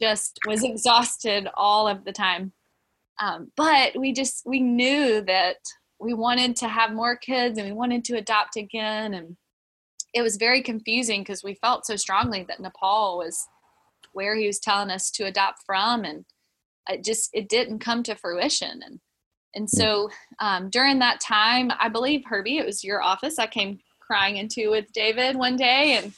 just 0.00 0.38
was 0.46 0.64
exhausted 0.64 1.48
all 1.54 1.86
of 1.86 2.04
the 2.04 2.12
time. 2.12 2.52
Um, 3.20 3.52
but 3.54 3.98
we 3.98 4.12
just 4.12 4.44
we 4.46 4.60
knew 4.60 5.20
that 5.22 5.58
we 6.00 6.14
wanted 6.14 6.56
to 6.56 6.68
have 6.68 6.92
more 6.92 7.16
kids 7.16 7.58
and 7.58 7.68
we 7.68 7.74
wanted 7.74 8.04
to 8.04 8.16
adopt 8.16 8.56
again 8.56 9.14
and 9.14 9.36
it 10.12 10.22
was 10.22 10.36
very 10.36 10.62
confusing 10.62 11.20
because 11.20 11.44
we 11.44 11.54
felt 11.54 11.86
so 11.86 11.94
strongly 11.94 12.42
that 12.44 12.60
nepal 12.60 13.18
was 13.18 13.46
where 14.12 14.34
he 14.34 14.46
was 14.46 14.58
telling 14.58 14.90
us 14.90 15.10
to 15.10 15.24
adopt 15.24 15.62
from 15.64 16.04
and 16.04 16.24
it 16.88 17.04
just 17.04 17.30
it 17.32 17.48
didn't 17.48 17.78
come 17.78 18.02
to 18.02 18.14
fruition 18.16 18.80
and 18.84 18.98
and 19.54 19.68
so 19.68 20.08
um, 20.40 20.70
during 20.70 20.98
that 20.98 21.20
time 21.20 21.70
i 21.78 21.88
believe 21.88 22.22
herbie 22.24 22.58
it 22.58 22.66
was 22.66 22.82
your 22.82 23.02
office 23.02 23.38
i 23.38 23.46
came 23.46 23.78
crying 24.00 24.36
into 24.36 24.70
with 24.70 24.90
david 24.92 25.36
one 25.36 25.56
day 25.56 26.00
and 26.02 26.12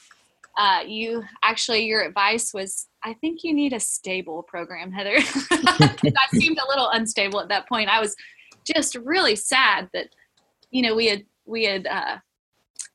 uh, 0.59 0.81
you 0.87 1.25
actually 1.43 1.85
your 1.87 2.03
advice 2.03 2.53
was 2.53 2.87
i 3.05 3.15
think 3.15 3.43
you 3.43 3.55
need 3.55 3.73
a 3.73 3.81
stable 3.81 4.43
program 4.43 4.93
heather. 4.93 5.17
I 5.51 6.27
seemed 6.35 6.59
a 6.59 6.69
little 6.69 6.91
unstable 6.91 7.41
at 7.41 7.49
that 7.49 7.67
point. 7.67 7.89
I 7.89 8.01
was 8.01 8.15
just 8.65 8.95
really 8.97 9.37
sad 9.37 9.89
that 9.93 10.09
you 10.71 10.83
know 10.83 10.95
we 10.95 11.07
had 11.07 11.25
we 11.45 11.65
had 11.65 11.87
uh, 11.87 12.19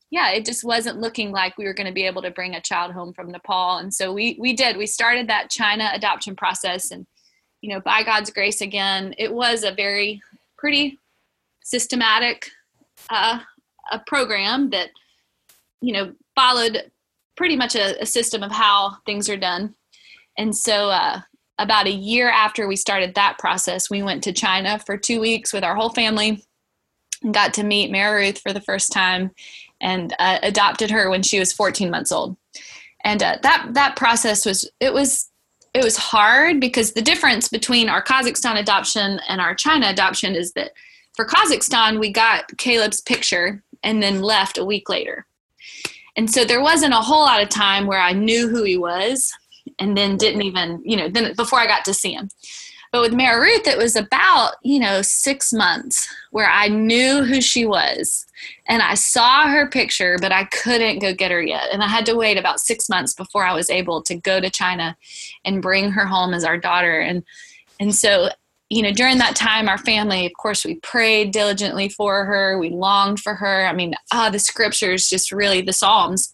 yeah 0.10 0.32
it 0.32 0.46
just 0.46 0.64
wasn't 0.64 1.00
looking 1.00 1.32
like 1.32 1.58
we 1.58 1.66
were 1.66 1.74
going 1.74 1.88
to 1.88 1.94
be 1.94 2.06
able 2.06 2.22
to 2.22 2.32
bring 2.32 2.56
a 2.56 2.62
child 2.62 2.94
home 2.94 3.14
from 3.14 3.32
nepal 3.32 3.78
and 3.78 3.94
so 3.94 4.14
we 4.14 4.38
we 4.40 4.54
did 4.54 4.78
we 4.78 4.86
started 4.86 5.28
that 5.28 5.50
china 5.50 5.90
adoption 5.94 6.36
process 6.36 6.92
and 6.92 7.06
you 7.62 7.74
know, 7.74 7.82
by 7.82 8.04
God's 8.04 8.30
grace 8.30 8.62
again, 8.62 9.14
it 9.18 9.34
was 9.34 9.64
a 9.64 9.72
very 9.72 10.22
pretty 10.58 11.00
systematic 11.64 12.50
uh, 13.10 13.40
a 13.92 14.00
program 14.00 14.70
that, 14.70 14.90
you 15.82 15.94
know, 15.94 16.14
followed 16.36 16.92
pretty 17.36 17.56
much 17.56 17.76
a, 17.76 18.02
a 18.02 18.06
system 18.06 18.44
of 18.44 18.52
how 18.52 18.98
things 19.06 19.30
are 19.30 19.38
done. 19.38 19.74
And 20.38 20.56
so, 20.56 20.90
uh, 20.90 21.22
about 21.60 21.88
a 21.88 21.92
year 21.92 22.30
after 22.30 22.68
we 22.68 22.76
started 22.76 23.16
that 23.16 23.38
process, 23.40 23.90
we 23.90 24.04
went 24.04 24.24
to 24.24 24.34
China 24.34 24.80
for 24.80 24.98
two 24.98 25.20
weeks 25.20 25.54
with 25.54 25.64
our 25.64 25.76
whole 25.76 25.90
family 25.90 26.44
and 27.24 27.34
got 27.34 27.54
to 27.56 27.64
meet 27.64 27.92
Mara 27.92 28.20
Ruth 28.20 28.40
for 28.40 28.54
the 28.54 28.62
first 28.62 28.92
time 28.92 29.32
and 29.82 30.14
uh, 30.20 30.40
adopted 30.44 30.92
her 30.92 31.10
when 31.10 31.24
she 31.24 31.40
was 31.40 31.54
14 31.54 31.90
months 31.90 32.12
old. 32.12 32.38
And 33.04 33.22
uh, 33.22 33.38
that 33.44 33.70
that 33.74 33.96
process 33.96 34.46
was 34.46 34.70
it 34.80 34.94
was 34.94 35.30
it 35.74 35.84
was 35.84 35.98
hard 35.98 36.60
because 36.60 36.94
the 36.94 37.02
difference 37.02 37.48
between 37.48 37.90
our 37.90 38.04
Kazakhstan 38.04 38.60
adoption 38.60 39.20
and 39.28 39.40
our 39.40 39.54
China 39.54 39.88
adoption 39.88 40.36
is 40.36 40.54
that 40.54 40.72
for 41.16 41.26
Kazakhstan 41.26 42.00
we 42.00 42.12
got 42.12 42.58
Caleb's 42.58 43.02
picture 43.02 43.64
and 43.84 44.02
then 44.02 44.22
left 44.22 44.58
a 44.58 44.66
week 44.66 44.90
later. 44.90 45.26
And 46.16 46.32
so 46.32 46.44
there 46.44 46.62
wasn't 46.62 46.94
a 46.94 47.02
whole 47.02 47.22
lot 47.22 47.44
of 47.44 47.50
time 47.50 47.86
where 47.86 48.00
I 48.00 48.14
knew 48.14 48.48
who 48.48 48.64
he 48.64 48.78
was 48.78 49.32
and 49.80 49.98
then 49.98 50.18
didn't 50.18 50.42
even, 50.42 50.82
you 50.84 50.98
know, 50.98 51.10
then 51.10 51.34
before 51.36 51.60
I 51.60 51.68
got 51.68 51.86
to 51.86 51.94
see 51.94 52.14
him. 52.14 52.30
But 52.92 53.02
with 53.02 53.14
Mara 53.14 53.42
Ruth, 53.42 53.68
it 53.68 53.78
was 53.78 53.96
about, 53.96 54.54
you 54.64 54.80
know, 54.80 55.02
six 55.02 55.52
months 55.52 56.08
where 56.32 56.50
I 56.50 56.70
knew 56.70 57.24
who 57.24 57.42
she 57.42 57.66
was. 57.66 58.26
And 58.68 58.82
I 58.82 58.94
saw 58.94 59.48
her 59.48 59.68
picture, 59.68 60.18
but 60.22 60.32
I 60.32 60.46
couldn't 60.46 61.00
go 61.00 61.14
get 61.14 61.32
her 61.32 61.42
yet. 61.42 61.68
And 61.72 61.84
I 61.84 61.88
had 61.88 62.06
to 62.06 62.16
wait 62.16 62.38
about 62.38 62.60
six 62.60 62.88
months 62.88 63.14
before 63.14 63.44
I 63.44 63.54
was 63.54 63.70
able 63.70 64.02
to 64.04 64.16
go 64.16 64.40
to 64.40 64.50
China 64.50 64.96
and 65.44 65.62
bring 65.62 65.92
her 65.92 66.06
home 66.06 66.34
as 66.34 66.46
our 66.46 66.58
daughter. 66.58 67.00
And 67.00 67.24
and 67.80 67.94
so, 67.94 68.30
you 68.70 68.82
know, 68.82 68.92
during 68.92 69.18
that 69.20 69.36
time, 69.36 69.70
our 69.70 69.78
family, 69.78 70.26
of 70.26 70.34
course, 70.34 70.66
we 70.66 70.76
prayed 70.76 71.32
diligently 71.32 71.90
for 71.90 72.26
her. 72.26 72.58
We 72.58 72.70
longed 72.70 73.20
for 73.20 73.36
her. 73.36 73.66
I 73.68 73.74
mean, 73.74 73.94
ah, 74.12 74.30
the 74.30 74.40
scriptures, 74.40 75.10
just 75.10 75.32
really 75.32 75.62
the 75.62 75.74
Psalms. 75.74 76.34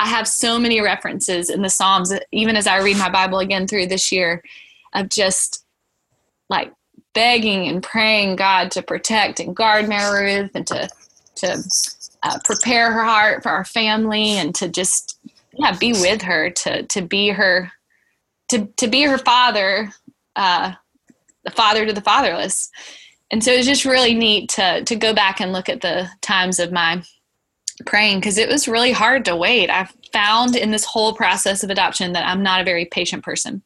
I 0.00 0.06
have 0.06 0.26
so 0.26 0.58
many 0.58 0.80
references 0.80 1.50
in 1.50 1.60
the 1.60 1.68
Psalms, 1.68 2.10
even 2.32 2.56
as 2.56 2.66
I 2.66 2.78
read 2.78 2.96
my 2.96 3.10
Bible 3.10 3.38
again 3.38 3.66
through 3.66 3.88
this 3.88 4.10
year, 4.10 4.42
of 4.94 5.10
just 5.10 5.66
like 6.48 6.72
begging 7.12 7.68
and 7.68 7.82
praying 7.82 8.36
God 8.36 8.70
to 8.70 8.82
protect 8.82 9.40
and 9.40 9.54
guard 9.54 9.90
Mara 9.90 10.22
Ruth 10.22 10.52
and 10.54 10.66
to 10.68 10.88
to 11.36 11.62
uh, 12.22 12.38
prepare 12.44 12.92
her 12.92 13.04
heart 13.04 13.42
for 13.42 13.50
our 13.50 13.64
family 13.64 14.30
and 14.32 14.54
to 14.54 14.68
just 14.68 15.18
yeah 15.52 15.76
be 15.76 15.92
with 15.92 16.22
her 16.22 16.48
to 16.48 16.82
to 16.84 17.02
be 17.02 17.28
her 17.28 17.70
to 18.48 18.66
to 18.78 18.88
be 18.88 19.02
her 19.02 19.18
father 19.18 19.92
uh, 20.34 20.72
the 21.44 21.50
father 21.50 21.84
to 21.84 21.92
the 21.92 22.00
fatherless. 22.00 22.70
And 23.30 23.44
so 23.44 23.52
it's 23.52 23.66
just 23.66 23.84
really 23.84 24.14
neat 24.14 24.48
to 24.50 24.82
to 24.82 24.96
go 24.96 25.12
back 25.12 25.42
and 25.42 25.52
look 25.52 25.68
at 25.68 25.82
the 25.82 26.08
times 26.22 26.58
of 26.58 26.72
my 26.72 27.02
praying 27.86 28.18
because 28.18 28.38
it 28.38 28.48
was 28.48 28.68
really 28.68 28.92
hard 28.92 29.24
to 29.24 29.36
wait 29.36 29.70
i 29.70 29.88
found 30.12 30.56
in 30.56 30.70
this 30.70 30.84
whole 30.84 31.14
process 31.14 31.62
of 31.62 31.70
adoption 31.70 32.12
that 32.12 32.26
i'm 32.26 32.42
not 32.42 32.60
a 32.60 32.64
very 32.64 32.84
patient 32.86 33.22
person 33.22 33.62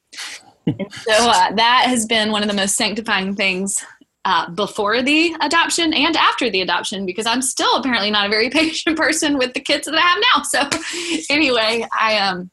and 0.66 0.92
so 0.92 1.12
uh, 1.12 1.52
that 1.54 1.84
has 1.86 2.06
been 2.06 2.30
one 2.30 2.42
of 2.42 2.48
the 2.48 2.54
most 2.54 2.76
sanctifying 2.76 3.34
things 3.34 3.84
uh, 4.24 4.48
before 4.50 5.02
the 5.02 5.36
adoption 5.40 5.92
and 5.92 6.16
after 6.16 6.48
the 6.48 6.62
adoption 6.62 7.04
because 7.04 7.26
I'm 7.26 7.42
still 7.42 7.76
apparently 7.76 8.10
not 8.10 8.26
a 8.26 8.30
very 8.30 8.48
patient 8.50 8.96
person 8.96 9.38
with 9.38 9.52
the 9.52 9.60
kids 9.60 9.86
that 9.86 9.94
I 9.94 10.00
have 10.00 10.22
now. 10.34 10.42
So 10.42 11.34
anyway, 11.34 11.86
I 11.98 12.18
um 12.18 12.50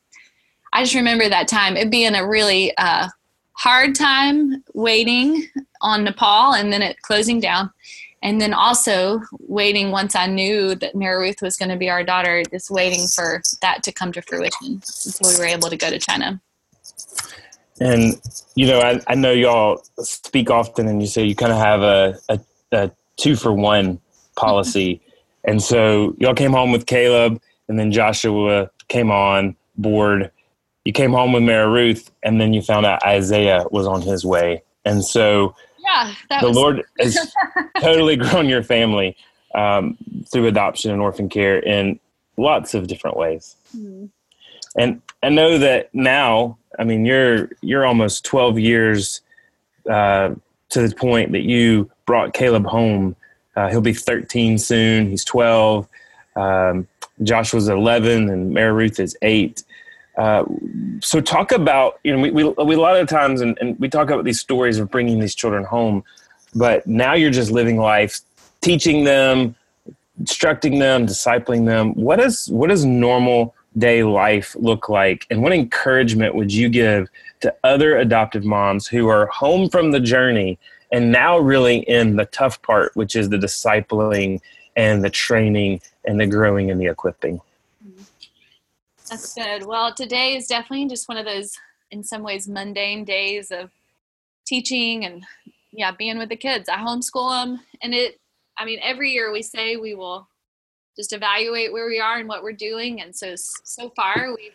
I 0.73 0.83
just 0.83 0.95
remember 0.95 1.27
that 1.27 1.47
time 1.47 1.77
it 1.77 1.89
being 1.89 2.15
a 2.15 2.27
really 2.27 2.75
uh, 2.77 3.07
hard 3.53 3.95
time 3.95 4.63
waiting 4.73 5.47
on 5.81 6.03
Nepal 6.03 6.53
and 6.53 6.71
then 6.71 6.81
it 6.81 7.01
closing 7.01 7.39
down. 7.39 7.71
And 8.23 8.39
then 8.39 8.53
also 8.53 9.21
waiting 9.39 9.91
once 9.91 10.15
I 10.15 10.27
knew 10.27 10.75
that 10.75 10.93
Mara 10.93 11.19
Ruth 11.19 11.41
was 11.41 11.57
going 11.57 11.69
to 11.69 11.75
be 11.75 11.89
our 11.89 12.03
daughter, 12.03 12.43
just 12.51 12.69
waiting 12.69 13.07
for 13.07 13.41
that 13.61 13.81
to 13.83 13.91
come 13.91 14.11
to 14.11 14.21
fruition 14.21 14.81
until 15.05 15.29
we 15.29 15.37
were 15.37 15.45
able 15.45 15.69
to 15.69 15.77
go 15.77 15.89
to 15.89 15.97
China. 15.97 16.39
And 17.79 18.21
you 18.55 18.67
know, 18.67 18.79
I, 18.79 19.01
I 19.07 19.15
know 19.15 19.31
y'all 19.31 19.83
speak 19.99 20.51
often, 20.51 20.87
and 20.87 21.01
you 21.01 21.07
say 21.07 21.23
you 21.23 21.35
kind 21.35 21.51
of 21.51 21.57
have 21.57 21.81
a, 21.81 22.19
a, 22.29 22.39
a 22.71 22.91
two 23.17 23.35
for 23.35 23.51
one 23.51 23.99
policy. 24.35 24.95
Mm-hmm. 24.95 25.51
and 25.51 25.63
so 25.63 26.15
y'all 26.19 26.35
came 26.35 26.51
home 26.51 26.71
with 26.71 26.85
Caleb, 26.85 27.41
and 27.67 27.79
then 27.79 27.91
Joshua 27.91 28.69
came 28.87 29.09
on 29.09 29.55
board. 29.77 30.31
You 30.85 30.93
came 30.93 31.11
home 31.11 31.33
with 31.33 31.41
Mara 31.41 31.67
Ruth, 31.67 32.11
and 32.21 32.39
then 32.39 32.53
you 32.53 32.61
found 32.61 32.85
out 32.85 33.03
Isaiah 33.03 33.65
was 33.71 33.87
on 33.87 34.01
his 34.01 34.23
way. 34.23 34.63
And 34.85 35.03
so, 35.03 35.55
yeah, 35.83 36.13
the 36.29 36.47
was- 36.47 36.55
Lord 36.55 36.83
has 36.99 37.33
totally 37.79 38.15
grown 38.15 38.47
your 38.47 38.63
family 38.63 39.15
um, 39.55 39.97
through 40.31 40.47
adoption 40.47 40.91
and 40.91 41.01
orphan 41.01 41.29
care 41.29 41.59
in 41.59 41.99
lots 42.37 42.73
of 42.73 42.87
different 42.87 43.17
ways. 43.17 43.55
Mm-hmm. 43.75 44.05
And 44.77 45.01
I 45.21 45.29
know 45.29 45.57
that 45.57 45.93
now 45.93 46.57
I 46.79 46.83
mean, 46.83 47.05
you're 47.05 47.49
you're 47.61 47.85
almost 47.85 48.25
12 48.25 48.59
years 48.59 49.21
uh, 49.89 50.31
to 50.69 50.87
the 50.87 50.95
point 50.95 51.31
that 51.33 51.43
you 51.43 51.89
brought 52.05 52.33
Caleb 52.33 52.65
home. 52.65 53.15
Uh, 53.55 53.69
he'll 53.69 53.81
be 53.81 53.93
13 53.93 54.57
soon. 54.57 55.09
He's 55.09 55.25
12. 55.25 55.87
Um, 56.35 56.87
Josh 57.23 57.53
was 57.53 57.67
11, 57.67 58.29
and 58.29 58.53
Mara 58.53 58.73
Ruth 58.73 58.99
is 58.99 59.17
eight. 59.21 59.63
Uh, 60.17 60.43
so 61.01 61.21
talk 61.21 61.51
about 61.51 61.99
you 62.03 62.13
know 62.13 62.19
we, 62.19 62.31
we, 62.31 62.43
we 62.43 62.75
a 62.75 62.79
lot 62.79 62.97
of 62.97 63.07
times 63.07 63.41
and, 63.41 63.57
and 63.61 63.79
we 63.79 63.87
talk 63.87 64.09
about 64.09 64.25
these 64.25 64.39
stories 64.39 64.77
of 64.77 64.91
bringing 64.91 65.19
these 65.19 65.35
children 65.35 65.63
home, 65.63 66.03
but 66.53 66.85
now 66.85 67.13
you're 67.13 67.31
just 67.31 67.51
living 67.51 67.77
life, 67.77 68.19
teaching 68.61 69.03
them, 69.03 69.55
instructing 70.19 70.79
them, 70.79 71.07
discipling 71.07 71.65
them. 71.65 71.93
what 71.95 72.19
is 72.19 72.49
what 72.49 72.69
does 72.69 72.85
normal 72.85 73.55
day 73.77 74.03
life 74.03 74.55
look 74.59 74.89
like? 74.89 75.25
And 75.29 75.41
what 75.41 75.53
encouragement 75.53 76.35
would 76.35 76.53
you 76.53 76.69
give 76.69 77.09
to 77.41 77.53
other 77.63 77.97
adoptive 77.97 78.43
moms 78.43 78.87
who 78.87 79.07
are 79.07 79.27
home 79.27 79.69
from 79.69 79.91
the 79.91 79.99
journey 79.99 80.59
and 80.91 81.11
now 81.11 81.37
really 81.37 81.77
in 81.79 82.17
the 82.17 82.25
tough 82.25 82.61
part, 82.61 82.95
which 82.95 83.15
is 83.15 83.29
the 83.29 83.37
discipling 83.37 84.39
and 84.75 85.03
the 85.03 85.09
training 85.09 85.81
and 86.05 86.19
the 86.19 86.27
growing 86.27 86.69
and 86.69 86.81
the 86.81 86.87
equipping? 86.87 87.39
That's 89.11 89.33
good. 89.33 89.65
Well, 89.65 89.93
today 89.93 90.37
is 90.37 90.47
definitely 90.47 90.87
just 90.87 91.09
one 91.09 91.17
of 91.17 91.25
those, 91.25 91.51
in 91.91 92.01
some 92.01 92.23
ways, 92.23 92.47
mundane 92.47 93.03
days 93.03 93.51
of 93.51 93.69
teaching 94.47 95.03
and 95.03 95.25
yeah, 95.73 95.91
being 95.91 96.17
with 96.17 96.29
the 96.29 96.37
kids. 96.37 96.69
I 96.69 96.77
homeschool 96.77 97.43
them, 97.43 97.59
and 97.81 97.93
it. 97.93 98.21
I 98.57 98.63
mean, 98.63 98.79
every 98.81 99.11
year 99.11 99.33
we 99.33 99.41
say 99.41 99.75
we 99.75 99.95
will 99.95 100.29
just 100.95 101.11
evaluate 101.11 101.73
where 101.73 101.87
we 101.87 101.99
are 101.99 102.19
and 102.19 102.29
what 102.29 102.41
we're 102.41 102.53
doing. 102.53 103.01
And 103.01 103.13
so 103.13 103.35
so 103.35 103.91
far 103.97 104.33
we 104.33 104.51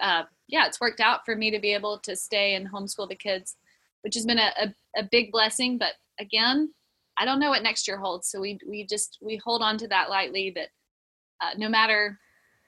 uh, 0.00 0.22
yeah, 0.48 0.66
it's 0.66 0.80
worked 0.80 1.00
out 1.00 1.26
for 1.26 1.36
me 1.36 1.50
to 1.50 1.58
be 1.58 1.74
able 1.74 1.98
to 1.98 2.16
stay 2.16 2.54
and 2.54 2.72
homeschool 2.72 3.08
the 3.08 3.14
kids, 3.14 3.56
which 4.00 4.14
has 4.14 4.24
been 4.24 4.38
a, 4.38 4.50
a, 4.62 5.00
a 5.00 5.02
big 5.10 5.30
blessing. 5.30 5.76
But 5.76 5.92
again, 6.18 6.72
I 7.18 7.26
don't 7.26 7.38
know 7.38 7.50
what 7.50 7.62
next 7.62 7.86
year 7.86 7.98
holds. 7.98 8.28
So 8.28 8.40
we 8.40 8.58
we 8.66 8.86
just 8.86 9.18
we 9.20 9.36
hold 9.44 9.60
on 9.60 9.76
to 9.76 9.88
that 9.88 10.08
lightly 10.08 10.52
that 10.56 10.68
uh, 11.42 11.50
no 11.58 11.68
matter 11.68 12.18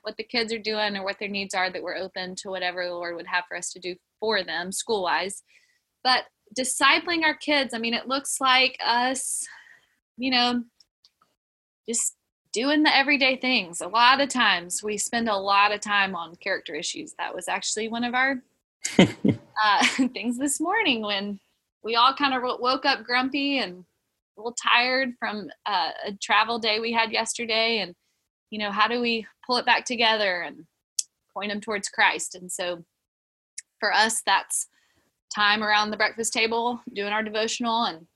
what 0.03 0.17
the 0.17 0.25
kids 0.25 0.53
are 0.53 0.59
doing 0.59 0.97
or 0.97 1.05
what 1.05 1.19
their 1.19 1.29
needs 1.29 1.55
are, 1.55 1.71
that 1.71 1.83
we're 1.83 1.97
open 1.97 2.35
to 2.37 2.51
whatever 2.51 2.85
the 2.85 2.95
Lord 2.95 3.17
would 3.17 3.27
have 3.27 3.45
for 3.49 3.57
us 3.57 3.73
to 3.73 3.81
do 3.81 3.95
for 4.21 4.43
them 4.43 4.73
school 4.73 5.03
wise. 5.03 5.43
But 6.05 6.25
discipling 6.59 7.23
our 7.23 7.35
kids, 7.35 7.75
I 7.75 7.79
mean, 7.79 7.95
it 7.95 8.09
looks 8.09 8.41
like 8.41 8.79
us, 8.85 9.47
you 10.17 10.31
know, 10.31 10.65
just 11.89 12.15
doing 12.53 12.83
the 12.83 12.95
everyday 12.95 13.37
things. 13.37 13.81
A 13.81 13.89
lot 13.89 14.21
of 14.21 14.29
times 14.29 14.83
we 14.83 14.99
spend 14.99 15.29
a 15.29 15.37
lot 15.37 15.73
of 15.73 15.81
time 15.81 16.15
on 16.15 16.37
character 16.37 16.75
issues. 16.75 17.15
That 17.19 17.35
was 17.35 17.49
actually 17.49 17.89
one 17.89 18.05
of 18.05 18.15
our 18.15 18.43
uh, 18.99 19.87
things 20.13 20.39
this 20.39 20.61
morning 20.61 21.03
when 21.03 21.41
we 21.83 21.97
all 21.97 22.15
kind 22.15 22.35
of 22.35 22.43
woke 22.61 22.85
up 22.85 23.05
grumpy 23.05 23.59
and 23.59 23.85
a 24.37 24.41
little 24.41 24.55
tired 24.63 25.15
from 25.19 25.49
uh, 25.67 25.91
a 26.07 26.13
travel 26.21 26.59
day 26.59 26.79
we 26.79 26.93
had 26.93 27.13
yesterday. 27.13 27.79
And, 27.79 27.95
you 28.53 28.59
know, 28.59 28.71
how 28.71 28.87
do 28.87 29.01
we 29.01 29.27
pull 29.47 29.57
it 29.57 29.65
back 29.65 29.87
together 29.87 30.43
and 30.43 30.67
point 31.33 31.51
them 31.51 31.61
towards 31.61 31.89
Christ? 31.89 32.35
And 32.35 32.53
so 32.53 32.85
for 33.81 33.93
us, 33.93 34.21
that's 34.27 34.69
time 35.35 35.63
around 35.65 35.91
the 35.91 35.97
breakfast 35.97 36.35
table 36.35 36.79
doing 36.93 37.15
our 37.15 37.23
devotional 37.23 37.85
and 37.85 38.07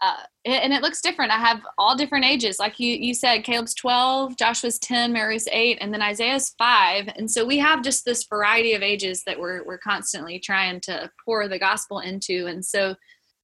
uh, 0.00 0.16
and 0.44 0.72
it 0.72 0.82
looks 0.82 1.00
different. 1.00 1.30
I 1.30 1.38
have 1.38 1.60
all 1.78 1.94
different 1.94 2.24
ages. 2.24 2.58
Like 2.58 2.80
you, 2.80 2.92
you 2.92 3.14
said, 3.14 3.44
Caleb's 3.44 3.72
12, 3.74 4.36
Joshua's 4.36 4.80
10, 4.80 5.12
Mary's 5.12 5.46
8, 5.52 5.78
and 5.80 5.94
then 5.94 6.02
Isaiah's 6.02 6.56
5. 6.58 7.10
And 7.14 7.30
so 7.30 7.44
we 7.44 7.58
have 7.58 7.84
just 7.84 8.04
this 8.04 8.24
variety 8.24 8.74
of 8.74 8.82
ages 8.82 9.22
that 9.26 9.38
we're, 9.38 9.62
we're 9.64 9.78
constantly 9.78 10.40
trying 10.40 10.80
to 10.80 11.08
pour 11.24 11.46
the 11.46 11.58
gospel 11.58 12.00
into. 12.00 12.48
And 12.48 12.64
so 12.64 12.96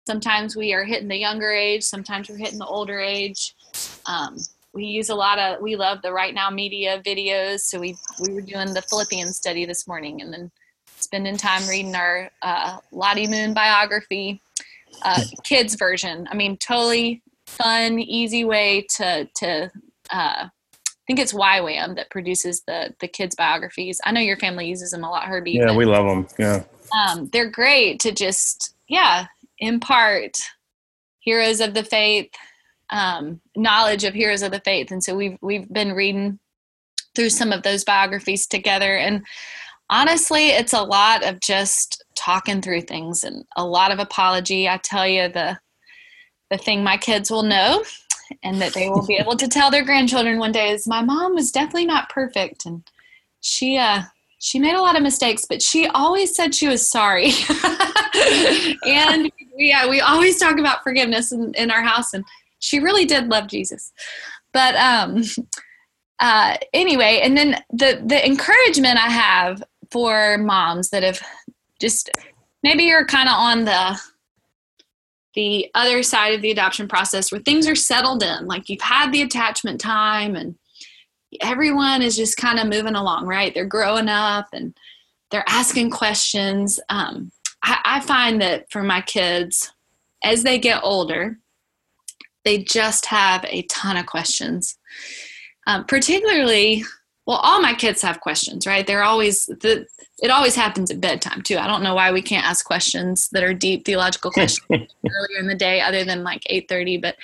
sometimes 0.08 0.56
we 0.56 0.74
are 0.74 0.84
hitting 0.84 1.10
the 1.10 1.18
younger 1.18 1.52
age, 1.52 1.84
sometimes 1.84 2.28
we're 2.28 2.38
hitting 2.38 2.58
the 2.58 2.66
older 2.66 3.00
age. 3.00 3.54
Um, 4.08 4.38
we 4.78 4.86
use 4.86 5.10
a 5.10 5.16
lot 5.16 5.40
of, 5.40 5.60
we 5.60 5.76
love 5.76 6.04
the 6.04 6.14
Right 6.14 6.36
Now 6.36 6.52
Media 6.52 7.02
videos. 7.04 7.62
So 7.62 7.80
we, 7.80 7.98
we 8.22 8.34
were 8.34 8.42
doing 8.42 8.74
the 8.76 8.84
Philippians 8.84 9.36
study 9.36 9.66
this 9.66 9.88
morning 9.88 10.22
and 10.22 10.32
then 10.32 10.52
spending 11.00 11.36
time 11.36 11.68
reading 11.68 11.96
our 11.96 12.30
uh, 12.44 12.78
Lottie 12.92 13.28
Moon 13.28 13.56
biography, 13.56 14.40
uh, 15.02 15.24
kids 15.44 15.76
version. 15.76 16.28
I 16.30 16.36
mean, 16.36 16.58
totally 16.58 17.24
fun, 17.48 18.00
easy 18.00 18.46
way 18.46 18.86
to 18.98 19.28
to. 19.38 19.72
Uh, 20.12 20.48
I 20.50 21.08
think 21.08 21.20
it's 21.20 21.34
YWAM 21.34 21.96
that 21.96 22.12
produces 22.12 22.62
the 22.68 22.94
the 23.00 23.08
kids 23.08 23.36
biographies. 23.36 24.00
I 24.04 24.12
know 24.12 24.22
your 24.22 24.38
family 24.38 24.68
uses 24.68 24.92
them 24.92 25.04
a 25.04 25.10
lot, 25.10 25.24
Herbie. 25.24 25.54
Yeah, 25.54 25.76
we 25.76 25.86
love 25.86 26.06
them. 26.06 26.28
Yeah, 26.38 26.64
um, 26.98 27.30
they're 27.32 27.50
great 27.50 28.00
to 28.02 28.12
just 28.12 28.76
yeah 28.88 29.28
impart 29.60 30.38
heroes 31.20 31.62
of 31.62 31.74
the 31.74 31.84
faith, 31.84 32.30
um, 32.90 33.42
knowledge 33.56 34.04
of 34.04 34.14
heroes 34.14 34.42
of 34.42 34.52
the 34.52 34.62
faith, 34.62 34.92
and 34.92 35.04
so 35.04 35.16
we've 35.16 35.38
we've 35.42 35.72
been 35.72 35.94
reading 35.94 36.40
through 37.18 37.30
some 37.32 37.52
of 37.52 37.64
those 37.64 37.84
biographies 37.84 38.46
together. 38.46 38.96
And 38.96 39.26
honestly 39.90 40.50
it's 40.50 40.74
a 40.74 40.82
lot 40.82 41.24
of 41.24 41.40
just 41.40 42.04
talking 42.16 42.62
through 42.62 42.82
things 42.82 43.24
and 43.24 43.44
a 43.56 43.66
lot 43.66 43.92
of 43.92 44.00
apology. 44.00 44.70
I 44.70 44.78
tell 44.78 45.08
you 45.08 45.28
the 45.28 45.58
the 46.50 46.58
thing 46.58 46.82
my 46.82 46.96
kids 46.96 47.30
will 47.30 47.44
know 47.44 47.84
and 48.44 48.62
that 48.62 48.74
they 48.74 48.90
will 48.90 49.06
be 49.06 49.16
able 49.20 49.36
to 49.36 49.48
tell 49.48 49.72
their 49.72 49.84
grandchildren 49.84 50.40
one 50.40 50.52
day 50.52 50.70
is 50.70 50.88
my 50.88 51.02
mom 51.02 51.36
was 51.36 51.52
definitely 51.52 51.86
not 51.86 52.10
perfect. 52.10 52.66
And 52.66 52.84
she 53.42 53.78
uh 53.78 54.04
she 54.40 54.60
made 54.60 54.76
a 54.76 54.82
lot 54.82 54.96
of 54.96 55.02
mistakes 55.02 55.46
but 55.50 55.62
she 55.62 55.88
always 55.88 56.36
said 56.36 56.54
she 56.54 56.68
was 56.68 56.88
sorry. 56.88 57.32
And 58.86 59.32
yeah 59.58 59.88
we 59.88 60.02
always 60.02 60.40
talk 60.40 60.60
about 60.60 60.84
forgiveness 60.84 61.32
in, 61.32 61.54
in 61.56 61.72
our 61.72 61.82
house. 61.82 62.14
And 62.14 62.24
she 62.60 62.80
really 62.80 63.06
did 63.06 63.28
love 63.28 63.48
jesus. 63.48 63.92
But 64.54 64.76
um 64.76 65.24
uh 66.20 66.58
anyway 66.74 67.20
and 67.24 67.38
then 67.38 67.64
the 67.72 68.02
the 68.04 68.26
encouragement 68.26 68.98
i 68.98 69.08
have 69.08 69.62
for 69.92 70.40
moms 70.40 70.90
that 70.90 71.04
have 71.04 71.22
just 71.80 72.10
maybe 72.64 72.84
you're 72.84 73.06
kind 73.06 73.30
of 73.30 73.36
on 73.36 73.66
the 73.66 74.00
the 75.36 75.70
other 75.76 76.02
side 76.02 76.34
of 76.34 76.42
the 76.42 76.50
adoption 76.50 76.88
process 76.88 77.32
where 77.32 77.42
things 77.42 77.68
are 77.68 77.76
settled 77.76 78.24
in 78.24 78.48
like 78.48 78.68
you've 78.68 78.82
had 78.82 79.12
the 79.12 79.22
attachment 79.22 79.80
time 79.80 80.36
and 80.36 80.56
everyone 81.42 82.02
is 82.02 82.16
just 82.16 82.38
kind 82.38 82.60
of 82.60 82.68
moving 82.68 82.96
along 82.96 83.28
right? 83.28 83.54
They're 83.54 83.66
growing 83.66 84.10
up 84.10 84.48
and 84.54 84.76
they're 85.30 85.44
asking 85.48 85.92
questions. 85.92 86.80
Um, 86.90 87.32
I, 87.64 87.80
I 87.84 88.00
find 88.00 88.42
that 88.42 88.72
for 88.72 88.84
my 88.84 89.02
kids 89.02 89.72
as 90.24 90.44
they 90.44 90.58
get 90.58 90.82
older 90.84 91.38
they 92.48 92.64
just 92.64 93.08
have 93.08 93.44
a 93.50 93.64
ton 93.64 93.98
of 93.98 94.06
questions. 94.06 94.78
Um, 95.68 95.84
particularly 95.84 96.86
well 97.26 97.42
all 97.44 97.62
my 97.62 97.74
kids 97.74 98.02
have 98.02 98.22
questions 98.22 98.66
right? 98.66 98.88
They're 98.88 99.04
always 99.04 99.48
the 99.48 99.86
it 100.20 100.32
always 100.32 100.56
happens 100.56 100.90
at 100.90 101.02
bedtime 101.02 101.42
too. 101.42 101.58
I 101.58 101.68
don't 101.68 101.84
know 101.84 101.94
why 101.94 102.14
we 102.14 102.22
can't 102.22 102.46
ask 102.46 102.66
questions 102.66 103.28
that 103.34 103.44
are 103.44 103.54
deep 103.54 103.86
theological 103.86 104.32
questions 104.38 104.66
earlier 104.72 105.40
in 105.40 105.48
the 105.48 105.56
day 105.56 105.82
other 105.82 106.06
than 106.06 106.24
like 106.24 106.42
8.30 106.50 107.02
but 107.02 107.18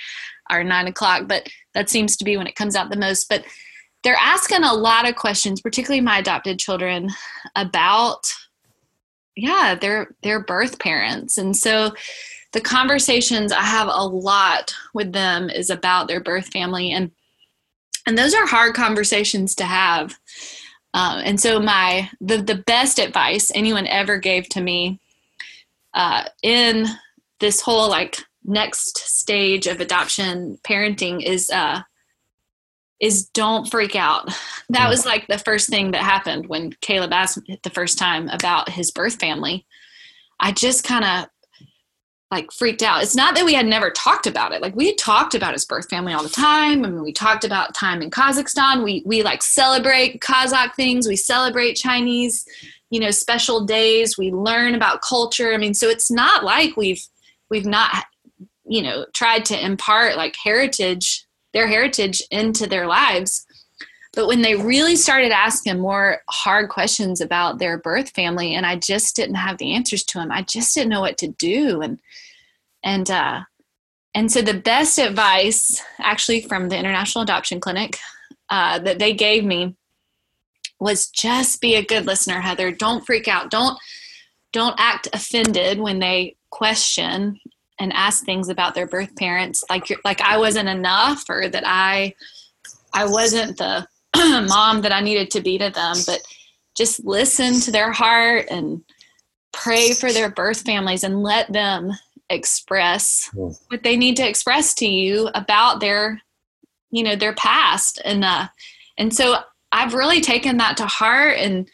or 0.50 0.62
9 0.62 0.88
o'clock 0.88 1.22
but 1.26 1.48
that 1.72 1.88
seems 1.88 2.18
to 2.18 2.24
be 2.24 2.36
when 2.36 2.46
it 2.46 2.54
comes 2.54 2.76
out 2.76 2.90
the 2.90 2.96
most. 2.96 3.26
But 3.30 3.44
they're 4.02 4.18
asking 4.20 4.62
a 4.62 4.74
lot 4.74 5.08
of 5.08 5.16
questions 5.16 5.62
particularly 5.62 6.02
my 6.02 6.18
adopted 6.18 6.58
children 6.58 7.08
about 7.56 8.30
yeah 9.36 9.74
their 9.74 10.14
their 10.22 10.40
birth 10.40 10.78
parents. 10.78 11.38
And 11.38 11.56
so 11.56 11.94
the 12.54 12.60
conversations 12.60 13.52
i 13.52 13.62
have 13.62 13.88
a 13.88 14.06
lot 14.06 14.74
with 14.94 15.12
them 15.12 15.50
is 15.50 15.68
about 15.68 16.08
their 16.08 16.20
birth 16.20 16.46
family 16.46 16.92
and 16.92 17.10
and 18.06 18.16
those 18.16 18.34
are 18.34 18.46
hard 18.46 18.74
conversations 18.74 19.54
to 19.54 19.64
have 19.64 20.18
um, 20.94 21.20
and 21.24 21.40
so 21.40 21.60
my 21.60 22.08
the, 22.20 22.38
the 22.38 22.54
best 22.54 22.98
advice 22.98 23.50
anyone 23.54 23.86
ever 23.88 24.16
gave 24.16 24.48
to 24.48 24.60
me 24.60 24.98
uh, 25.92 26.24
in 26.42 26.86
this 27.40 27.60
whole 27.60 27.88
like 27.88 28.18
next 28.44 28.98
stage 28.98 29.66
of 29.66 29.80
adoption 29.80 30.58
parenting 30.64 31.22
is 31.22 31.50
uh, 31.50 31.82
is 33.00 33.26
don't 33.28 33.70
freak 33.70 33.96
out. 33.96 34.30
That 34.70 34.88
was 34.88 35.04
like 35.04 35.26
the 35.26 35.38
first 35.38 35.68
thing 35.68 35.90
that 35.90 36.02
happened 36.02 36.46
when 36.46 36.72
Caleb 36.80 37.12
asked 37.12 37.38
the 37.62 37.70
first 37.70 37.98
time 37.98 38.28
about 38.30 38.70
his 38.70 38.90
birth 38.90 39.20
family. 39.20 39.66
I 40.40 40.52
just 40.52 40.84
kind 40.84 41.04
of 41.04 41.28
like 42.34 42.50
freaked 42.50 42.82
out. 42.82 43.02
It's 43.02 43.14
not 43.14 43.34
that 43.36 43.44
we 43.44 43.54
had 43.54 43.66
never 43.66 43.90
talked 43.90 44.26
about 44.26 44.52
it. 44.52 44.60
Like 44.60 44.74
we 44.74 44.88
had 44.88 44.98
talked 44.98 45.34
about 45.34 45.52
his 45.52 45.64
birth 45.64 45.88
family 45.88 46.12
all 46.12 46.22
the 46.22 46.28
time. 46.28 46.84
I 46.84 46.90
mean, 46.90 47.02
we 47.02 47.12
talked 47.12 47.44
about 47.44 47.74
time 47.74 48.02
in 48.02 48.10
Kazakhstan. 48.10 48.82
We 48.82 49.02
we 49.06 49.22
like 49.22 49.42
celebrate 49.42 50.20
Kazakh 50.20 50.74
things. 50.74 51.06
We 51.06 51.16
celebrate 51.16 51.74
Chinese, 51.74 52.44
you 52.90 52.98
know, 52.98 53.12
special 53.12 53.64
days. 53.64 54.18
We 54.18 54.32
learn 54.32 54.74
about 54.74 55.02
culture. 55.02 55.54
I 55.54 55.58
mean, 55.58 55.74
so 55.74 55.88
it's 55.88 56.10
not 56.10 56.44
like 56.44 56.76
we've 56.76 57.02
we've 57.50 57.66
not 57.66 58.04
you 58.66 58.82
know 58.82 59.06
tried 59.14 59.44
to 59.46 59.64
impart 59.64 60.16
like 60.16 60.34
heritage 60.42 61.24
their 61.52 61.68
heritage 61.68 62.20
into 62.30 62.66
their 62.66 62.86
lives. 62.86 63.46
But 64.12 64.28
when 64.28 64.42
they 64.42 64.54
really 64.54 64.96
started 64.96 65.32
asking 65.32 65.80
more 65.80 66.22
hard 66.28 66.68
questions 66.68 67.20
about 67.20 67.58
their 67.58 67.78
birth 67.78 68.10
family, 68.10 68.54
and 68.54 68.66
I 68.66 68.76
just 68.76 69.16
didn't 69.16 69.36
have 69.36 69.58
the 69.58 69.72
answers 69.72 70.04
to 70.04 70.18
them, 70.18 70.30
I 70.30 70.42
just 70.42 70.74
didn't 70.74 70.90
know 70.90 71.00
what 71.00 71.18
to 71.18 71.28
do. 71.28 71.80
And 71.80 71.98
and 72.84 73.10
uh, 73.10 73.40
and 74.14 74.30
so 74.30 74.42
the 74.42 74.54
best 74.54 74.98
advice, 74.98 75.82
actually, 75.98 76.42
from 76.42 76.68
the 76.68 76.78
International 76.78 77.22
Adoption 77.22 77.58
Clinic, 77.58 77.98
uh, 78.50 78.78
that 78.78 79.00
they 79.00 79.12
gave 79.12 79.44
me 79.44 79.74
was 80.78 81.08
just 81.08 81.60
be 81.60 81.74
a 81.74 81.84
good 81.84 82.06
listener, 82.06 82.40
Heather. 82.40 82.70
Don't 82.70 83.04
freak 83.04 83.26
out. 83.26 83.50
Don't 83.50 83.76
don't 84.52 84.76
act 84.78 85.08
offended 85.12 85.80
when 85.80 85.98
they 85.98 86.36
question 86.50 87.40
and 87.80 87.92
ask 87.92 88.24
things 88.24 88.48
about 88.48 88.74
their 88.74 88.86
birth 88.86 89.16
parents, 89.16 89.64
like 89.68 89.88
like 90.04 90.20
I 90.20 90.38
wasn't 90.38 90.68
enough, 90.68 91.24
or 91.28 91.48
that 91.48 91.64
I 91.66 92.14
I 92.92 93.06
wasn't 93.06 93.56
the 93.56 93.88
mom 94.14 94.82
that 94.82 94.92
I 94.92 95.00
needed 95.00 95.30
to 95.32 95.40
be 95.40 95.58
to 95.58 95.70
them. 95.70 95.96
But 96.06 96.20
just 96.76 97.04
listen 97.04 97.60
to 97.60 97.72
their 97.72 97.90
heart 97.90 98.46
and 98.50 98.82
pray 99.52 99.92
for 99.92 100.12
their 100.12 100.30
birth 100.30 100.62
families 100.62 101.04
and 101.04 101.22
let 101.22 101.52
them 101.52 101.92
express 102.30 103.30
what 103.32 103.82
they 103.82 103.96
need 103.96 104.16
to 104.16 104.28
express 104.28 104.74
to 104.74 104.86
you 104.86 105.28
about 105.34 105.80
their 105.80 106.20
you 106.90 107.02
know 107.02 107.14
their 107.16 107.34
past 107.34 108.00
and 108.04 108.24
uh 108.24 108.46
and 108.96 109.14
so 109.14 109.36
i've 109.72 109.94
really 109.94 110.20
taken 110.20 110.56
that 110.56 110.76
to 110.76 110.86
heart 110.86 111.36
and 111.38 111.68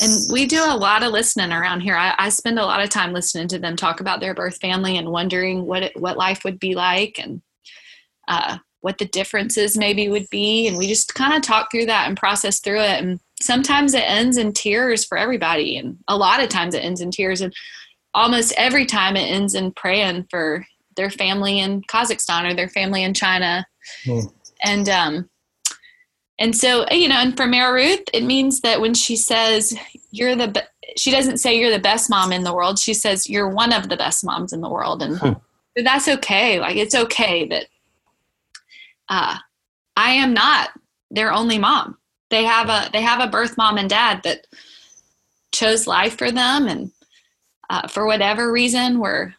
and 0.00 0.32
we 0.32 0.46
do 0.46 0.62
a 0.64 0.76
lot 0.76 1.02
of 1.02 1.12
listening 1.12 1.52
around 1.52 1.82
here. 1.82 1.94
I, 1.94 2.14
I 2.18 2.28
spend 2.30 2.58
a 2.58 2.64
lot 2.64 2.82
of 2.82 2.88
time 2.88 3.12
listening 3.12 3.48
to 3.48 3.58
them 3.58 3.76
talk 3.76 4.00
about 4.00 4.20
their 4.20 4.34
birth 4.34 4.56
family 4.56 4.96
and 4.96 5.10
wondering 5.10 5.66
what 5.66 5.82
it, 5.82 5.96
what 6.00 6.16
life 6.16 6.42
would 6.42 6.58
be 6.58 6.74
like 6.74 7.20
and 7.22 7.42
uh, 8.26 8.58
what 8.80 8.96
the 8.96 9.04
differences 9.04 9.76
maybe 9.76 10.08
would 10.08 10.28
be. 10.30 10.66
And 10.66 10.78
we 10.78 10.86
just 10.86 11.14
kind 11.14 11.34
of 11.34 11.42
talk 11.42 11.70
through 11.70 11.86
that 11.86 12.08
and 12.08 12.16
process 12.16 12.60
through 12.60 12.80
it. 12.80 13.02
And 13.02 13.20
sometimes 13.42 13.92
it 13.92 14.08
ends 14.08 14.38
in 14.38 14.54
tears 14.54 15.04
for 15.04 15.18
everybody. 15.18 15.76
And 15.76 15.98
a 16.08 16.16
lot 16.16 16.42
of 16.42 16.48
times 16.48 16.74
it 16.74 16.84
ends 16.84 17.02
in 17.02 17.10
tears. 17.10 17.42
And 17.42 17.54
almost 18.14 18.52
every 18.56 18.86
time 18.86 19.16
it 19.16 19.30
ends 19.30 19.54
in 19.54 19.72
praying 19.72 20.26
for 20.30 20.66
their 20.96 21.10
family 21.10 21.58
in 21.60 21.82
Kazakhstan 21.82 22.50
or 22.50 22.54
their 22.54 22.68
family 22.68 23.02
in 23.02 23.14
China. 23.14 23.66
Mm. 24.04 24.32
And 24.64 24.88
um 24.88 25.30
and 26.38 26.56
so 26.56 26.86
you 26.90 27.08
know, 27.08 27.16
and 27.16 27.36
for 27.36 27.46
Mara 27.46 27.72
Ruth, 27.72 28.04
it 28.12 28.24
means 28.24 28.60
that 28.60 28.80
when 28.80 28.94
she 28.94 29.16
says 29.16 29.76
you're 30.10 30.36
the 30.36 30.48
be- 30.48 30.94
she 30.96 31.10
doesn't 31.10 31.38
say 31.38 31.56
you're 31.56 31.70
the 31.70 31.78
best 31.78 32.10
mom 32.10 32.32
in 32.32 32.44
the 32.44 32.54
world. 32.54 32.78
She 32.78 32.94
says 32.94 33.28
you're 33.28 33.48
one 33.48 33.72
of 33.72 33.88
the 33.88 33.96
best 33.96 34.24
moms 34.24 34.52
in 34.52 34.60
the 34.60 34.68
world 34.68 35.02
and 35.02 35.18
hmm. 35.18 35.32
that's 35.76 36.08
okay. 36.08 36.60
Like 36.60 36.76
it's 36.76 36.94
okay 36.94 37.46
that 37.48 37.66
uh 39.08 39.38
I 39.96 40.12
am 40.12 40.34
not 40.34 40.70
their 41.10 41.32
only 41.32 41.58
mom. 41.58 41.96
They 42.30 42.44
have 42.44 42.68
a 42.68 42.90
they 42.92 43.02
have 43.02 43.20
a 43.20 43.30
birth 43.30 43.56
mom 43.56 43.78
and 43.78 43.88
dad 43.88 44.22
that 44.24 44.46
chose 45.52 45.86
life 45.86 46.16
for 46.16 46.30
them 46.30 46.68
and 46.68 46.92
uh, 47.70 47.88
for 47.88 48.04
whatever 48.04 48.52
reason 48.52 48.98
we're 48.98 49.32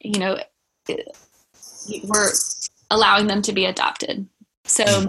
you 0.00 0.18
know 0.18 0.38
we're 2.04 2.32
allowing 2.90 3.26
them 3.26 3.42
to 3.42 3.52
be 3.52 3.64
adopted. 3.64 4.26
So 4.64 5.08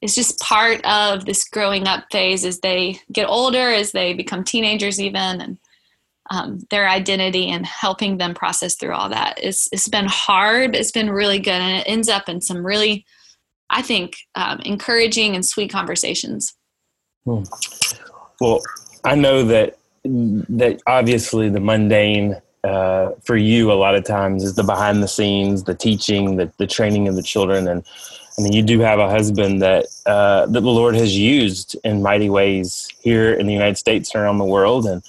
it's 0.00 0.14
just 0.14 0.40
part 0.40 0.84
of 0.84 1.24
this 1.24 1.48
growing 1.48 1.86
up 1.86 2.06
phase 2.10 2.44
as 2.44 2.60
they 2.60 3.00
get 3.10 3.28
older 3.28 3.70
as 3.70 3.92
they 3.92 4.14
become 4.14 4.44
teenagers 4.44 5.00
even 5.00 5.40
and 5.40 5.58
um, 6.30 6.60
their 6.70 6.88
identity 6.88 7.50
and 7.50 7.66
helping 7.66 8.16
them 8.16 8.32
process 8.32 8.76
through 8.76 8.94
all 8.94 9.08
that. 9.10 9.38
It's, 9.42 9.68
it's 9.72 9.88
been 9.88 10.06
hard 10.06 10.72
but 10.72 10.80
it's 10.80 10.92
been 10.92 11.10
really 11.10 11.38
good 11.38 11.60
and 11.60 11.80
it 11.80 11.84
ends 11.86 12.08
up 12.08 12.28
in 12.28 12.40
some 12.40 12.64
really 12.64 13.04
i 13.70 13.82
think 13.82 14.16
um, 14.34 14.60
encouraging 14.60 15.34
and 15.34 15.44
sweet 15.44 15.70
conversations. 15.70 16.54
Hmm. 17.24 17.42
well 18.40 18.60
i 19.04 19.14
know 19.14 19.44
that 19.44 19.78
that 20.04 20.82
obviously 20.86 21.48
the 21.48 21.60
mundane 21.60 22.40
uh, 22.64 23.10
for 23.24 23.36
you 23.36 23.72
a 23.72 23.74
lot 23.74 23.94
of 23.94 24.04
times 24.04 24.44
is 24.44 24.54
the 24.54 24.62
behind 24.62 25.02
the 25.02 25.08
scenes, 25.08 25.64
the 25.64 25.74
teaching, 25.74 26.36
the, 26.36 26.52
the 26.58 26.66
training 26.66 27.08
of 27.08 27.16
the 27.16 27.22
children. 27.22 27.68
And 27.68 27.84
I 28.38 28.42
mean, 28.42 28.52
you 28.52 28.62
do 28.62 28.80
have 28.80 28.98
a 28.98 29.10
husband 29.10 29.62
that, 29.62 29.86
uh, 30.06 30.46
that 30.46 30.60
the 30.60 30.70
Lord 30.70 30.94
has 30.94 31.16
used 31.16 31.76
in 31.84 32.02
mighty 32.02 32.30
ways 32.30 32.88
here 33.00 33.32
in 33.32 33.46
the 33.46 33.52
United 33.52 33.78
States 33.78 34.14
and 34.14 34.22
around 34.22 34.38
the 34.38 34.44
world. 34.44 34.86
And 34.86 35.02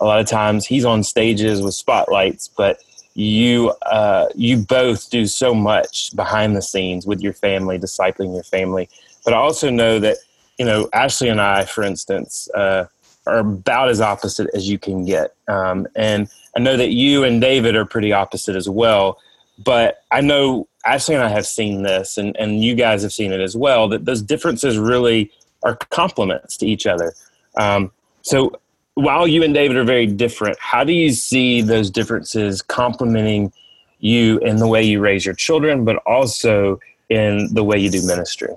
a 0.00 0.04
lot 0.04 0.20
of 0.20 0.26
times 0.26 0.66
he's 0.66 0.84
on 0.84 1.02
stages 1.02 1.62
with 1.62 1.74
spotlights, 1.74 2.48
but 2.48 2.80
you 3.14 3.70
uh, 3.82 4.28
you 4.36 4.58
both 4.58 5.10
do 5.10 5.26
so 5.26 5.52
much 5.52 6.14
behind 6.14 6.54
the 6.54 6.62
scenes 6.62 7.04
with 7.04 7.20
your 7.20 7.32
family, 7.32 7.76
discipling 7.76 8.32
your 8.32 8.44
family. 8.44 8.88
But 9.24 9.34
I 9.34 9.38
also 9.38 9.70
know 9.70 9.98
that 9.98 10.18
you 10.56 10.64
know 10.64 10.88
Ashley 10.92 11.28
and 11.28 11.40
I, 11.40 11.64
for 11.64 11.82
instance, 11.82 12.48
uh, 12.54 12.84
are 13.28 13.38
about 13.38 13.88
as 13.88 14.00
opposite 14.00 14.48
as 14.54 14.68
you 14.68 14.78
can 14.78 15.04
get, 15.04 15.34
um, 15.48 15.86
and 15.94 16.28
I 16.56 16.60
know 16.60 16.76
that 16.76 16.90
you 16.90 17.24
and 17.24 17.40
David 17.40 17.76
are 17.76 17.84
pretty 17.84 18.12
opposite 18.12 18.56
as 18.56 18.68
well. 18.68 19.18
But 19.64 20.04
I 20.12 20.20
know 20.20 20.68
Ashley 20.84 21.16
and 21.16 21.24
I 21.24 21.28
have 21.28 21.46
seen 21.46 21.82
this, 21.82 22.16
and, 22.16 22.36
and 22.36 22.62
you 22.62 22.74
guys 22.74 23.02
have 23.02 23.12
seen 23.12 23.32
it 23.32 23.40
as 23.40 23.56
well, 23.56 23.88
that 23.88 24.04
those 24.04 24.22
differences 24.22 24.78
really 24.78 25.30
are 25.64 25.76
complements 25.76 26.56
to 26.58 26.66
each 26.66 26.86
other. 26.86 27.12
Um, 27.56 27.90
so 28.22 28.52
while 28.94 29.26
you 29.26 29.42
and 29.42 29.52
David 29.52 29.76
are 29.76 29.84
very 29.84 30.06
different, 30.06 30.56
how 30.60 30.84
do 30.84 30.92
you 30.92 31.10
see 31.10 31.60
those 31.60 31.90
differences 31.90 32.62
complementing 32.62 33.52
you 33.98 34.38
in 34.38 34.56
the 34.56 34.66
way 34.68 34.82
you 34.82 35.00
raise 35.00 35.26
your 35.26 35.34
children, 35.34 35.84
but 35.84 35.96
also 36.06 36.78
in 37.08 37.52
the 37.52 37.64
way 37.64 37.78
you 37.78 37.90
do 37.90 38.06
ministry? 38.06 38.54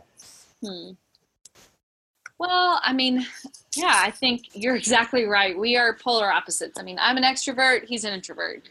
Hmm. 0.64 0.92
Well, 2.38 2.80
I 2.84 2.94
mean, 2.94 3.26
yeah, 3.76 4.02
I 4.04 4.12
think 4.12 4.50
you're 4.54 4.76
exactly 4.78 5.26
right. 5.26 5.58
We 5.58 5.78
are 5.78 5.96
polar 5.96 6.32
opposites. 6.32 6.80
I 6.80 6.84
mean, 6.84 6.98
I'm 7.00 7.18
an 7.18 7.24
extrovert, 7.24 7.86
he's 7.86 8.04
an 8.04 8.14
introvert. 8.14 8.68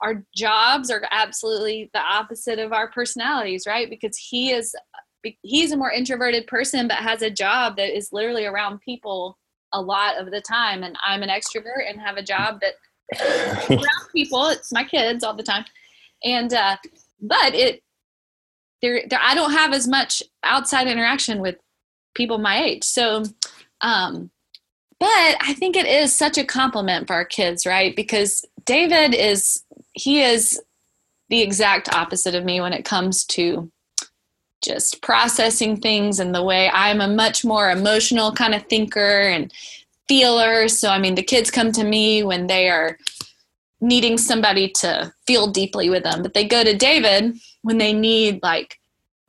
Our 0.00 0.24
jobs 0.34 0.90
are 0.90 1.02
absolutely 1.10 1.90
the 1.92 2.00
opposite 2.00 2.58
of 2.58 2.72
our 2.72 2.90
personalities 2.90 3.66
right? 3.66 3.90
Because 3.90 4.16
he 4.16 4.50
is 4.52 4.74
he's 5.42 5.72
a 5.72 5.76
more 5.76 5.90
introverted 5.90 6.46
person 6.46 6.88
but 6.88 6.96
has 6.96 7.20
a 7.20 7.28
job 7.28 7.76
that 7.76 7.94
is 7.94 8.10
literally 8.10 8.46
around 8.46 8.80
people 8.80 9.36
a 9.72 9.80
lot 9.80 10.16
of 10.16 10.30
the 10.30 10.40
time. 10.40 10.82
And 10.82 10.96
i'm 11.06 11.22
an 11.22 11.28
extrovert 11.28 11.88
and 11.88 12.00
have 12.00 12.16
a 12.16 12.22
job 12.22 12.60
that 12.60 12.74
around 13.70 14.08
people. 14.14 14.46
It's 14.48 14.72
my 14.72 14.84
kids 14.84 15.22
all 15.22 15.34
the 15.34 15.42
time. 15.42 15.66
And 16.24 16.54
uh 16.54 16.76
but 17.20 17.54
it 17.54 17.82
there, 18.80 19.02
there 19.10 19.20
i 19.22 19.34
don't 19.34 19.52
have 19.52 19.74
as 19.74 19.86
much 19.86 20.22
outside 20.42 20.86
interaction 20.86 21.40
with 21.40 21.56
people 22.14 22.38
my 22.38 22.62
age. 22.62 22.84
So 22.84 23.24
um 23.82 24.30
but 24.98 25.08
i 25.40 25.54
think 25.54 25.76
it 25.76 25.86
is 25.86 26.12
such 26.12 26.38
a 26.38 26.44
compliment 26.44 27.06
for 27.06 27.14
our 27.14 27.24
kids 27.24 27.66
right 27.66 27.96
because 27.96 28.44
david 28.64 29.14
is 29.14 29.62
he 29.92 30.22
is 30.22 30.60
the 31.28 31.42
exact 31.42 31.92
opposite 31.94 32.34
of 32.34 32.44
me 32.44 32.60
when 32.60 32.72
it 32.72 32.84
comes 32.84 33.24
to 33.24 33.70
just 34.62 35.00
processing 35.00 35.76
things 35.76 36.20
and 36.20 36.34
the 36.34 36.42
way 36.42 36.70
I'm 36.72 37.00
a 37.00 37.08
much 37.08 37.44
more 37.44 37.70
emotional 37.70 38.32
kind 38.32 38.54
of 38.54 38.64
thinker 38.64 39.22
and 39.22 39.52
feeler. 40.08 40.68
So, 40.68 40.90
I 40.90 40.98
mean, 40.98 41.14
the 41.14 41.22
kids 41.22 41.50
come 41.50 41.72
to 41.72 41.84
me 41.84 42.22
when 42.22 42.46
they 42.46 42.68
are 42.68 42.98
needing 43.80 44.18
somebody 44.18 44.68
to 44.68 45.12
feel 45.26 45.46
deeply 45.46 45.88
with 45.88 46.02
them, 46.02 46.22
but 46.22 46.34
they 46.34 46.46
go 46.46 46.62
to 46.62 46.76
David 46.76 47.38
when 47.62 47.78
they 47.78 47.92
need 47.92 48.42
like 48.42 48.79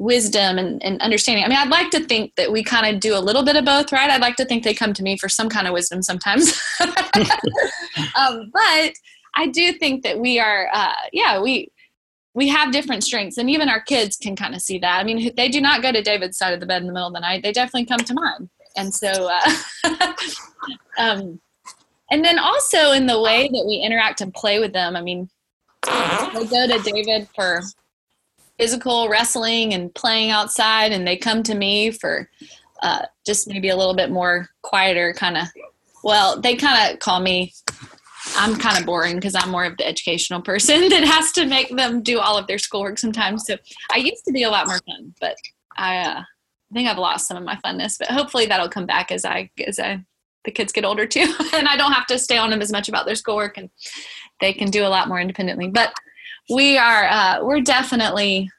wisdom 0.02 0.58
and, 0.58 0.84
and 0.84 1.00
understanding. 1.02 1.46
I 1.46 1.48
mean, 1.48 1.60
I'd 1.60 1.70
like 1.70 1.92
to 1.92 2.04
think 2.04 2.36
that 2.36 2.52
we 2.52 2.64
kind 2.64 2.94
of 2.94 3.00
do 3.00 3.16
a 3.16 3.20
little 3.20 3.44
bit 3.44 3.56
of 3.56 3.64
both, 3.64 3.92
right? 3.92 4.10
I'd 4.10 4.20
like 4.20 4.36
to 4.38 4.46
think 4.46 4.64
they 4.64 4.74
come 4.74 4.94
to 4.94 5.04
me 5.04 5.16
for 5.16 5.30
some 5.30 5.48
kind 5.48 5.68
of 5.68 5.74
wisdom 5.74 6.02
sometimes. 6.02 6.60
um, 6.82 8.50
but 8.52 8.94
I 9.36 9.48
do 9.52 9.74
think 9.74 10.04
that 10.04 10.20
we 10.20 10.40
are, 10.40 10.70
uh, 10.74 10.94
yeah, 11.14 11.40
we 11.40 11.72
we 12.34 12.48
have 12.48 12.72
different 12.72 13.04
strengths, 13.04 13.38
and 13.38 13.50
even 13.50 13.68
our 13.68 13.82
kids 13.82 14.16
can 14.16 14.38
kind 14.38 14.56
of 14.56 14.62
see 14.62 14.80
that. 14.80 15.00
I 15.00 15.04
mean, 15.04 15.34
they 15.36 15.50
do 15.50 15.60
not 15.60 15.82
go 15.82 15.92
to 15.92 16.02
David's 16.02 16.38
side 16.38 16.54
of 16.54 16.62
the 16.62 16.66
bed 16.66 16.82
in 16.82 16.88
the 16.88 16.94
middle 16.94 17.10
of 17.10 17.14
the 17.14 17.20
night; 17.20 17.44
they 17.44 17.52
definitely 17.52 17.86
come 17.86 18.00
to 18.00 18.14
mine. 18.14 18.50
And 18.78 18.94
so, 18.94 19.30
uh, 19.30 19.84
um, 20.98 21.42
and 22.10 22.24
then 22.24 22.40
also 22.40 22.94
in 22.94 23.06
the 23.06 23.22
way 23.22 23.50
that 23.50 23.66
we 23.68 23.84
interact 23.86 24.22
and 24.22 24.34
play 24.34 24.60
with 24.60 24.72
them. 24.72 24.96
I 24.96 25.02
mean, 25.02 25.30
they 25.86 26.46
go 26.46 26.68
to 26.68 26.82
David 26.86 27.28
for 27.36 27.62
physical 28.62 29.10
wrestling 29.10 29.74
and 29.74 29.94
playing 29.96 30.30
outside, 30.30 30.92
and 30.92 31.08
they 31.08 31.18
come 31.18 31.42
to 31.42 31.56
me 31.56 31.90
for 31.90 32.30
uh, 32.84 33.04
just 33.26 33.48
maybe 33.48 33.70
a 33.70 33.76
little 33.76 33.96
bit 33.96 34.12
more 34.12 34.48
quieter 34.62 35.14
kind 35.14 35.36
of. 35.36 35.48
Well, 36.04 36.40
they 36.40 36.56
kind 36.56 36.94
of 36.94 37.00
call 37.00 37.20
me 37.20 37.54
I'm 38.36 38.56
kind 38.56 38.78
of 38.78 38.86
boring 38.86 39.16
because 39.16 39.34
I'm 39.36 39.50
more 39.50 39.66
of 39.66 39.78
the 39.78 39.88
educational 39.88 40.42
person 40.42 40.90
that 40.90 41.04
has 41.04 41.32
to 41.34 41.46
make 41.46 41.76
them 41.76 42.04
do 42.04 42.20
all 42.20 42.38
of 42.38 42.48
their 42.48 42.60
schoolwork 42.60 43.00
sometimes. 43.00 43.46
So 43.46 43.58
I 43.92 43.98
used 43.98 44.24
to 44.26 44.32
be 44.32 44.44
a 44.44 44.50
lot 44.50 44.68
more 44.68 44.80
fun, 44.86 45.14
but 45.20 45.36
I, 45.76 45.98
uh, 45.98 46.20
I 46.20 46.74
think 46.74 46.88
I've 46.88 46.98
lost 46.98 47.28
some 47.28 47.38
of 47.38 47.44
my 47.44 47.58
funness. 47.66 47.98
But 47.98 48.10
hopefully 48.10 48.46
that'll 48.46 48.70
come 48.70 48.86
back 48.86 49.12
as 49.12 49.26
I 49.26 49.50
as 49.68 49.80
I 49.80 50.04
the 50.46 50.52
kids 50.52 50.72
get 50.72 50.86
older 50.86 51.06
too, 51.06 51.34
and 51.54 51.68
I 51.68 51.76
don't 51.78 51.94
have 51.94 52.08
to 52.08 52.20
stay 52.20 52.38
on 52.38 52.50
them 52.50 52.62
as 52.62 52.72
much 52.72 52.90
about 52.90 53.06
their 53.06 53.16
schoolwork, 53.16 53.58
and 53.58 53.70
they 54.40 54.54
can 54.54 54.70
do 54.70 54.86
a 54.86 54.90
lot 54.90 55.08
more 55.08 55.20
independently. 55.20 55.68
But 55.68 55.94
we 56.52 56.78
are 56.78 57.06
uh, 57.06 57.44
we're 57.44 57.62
definitely 57.62 58.50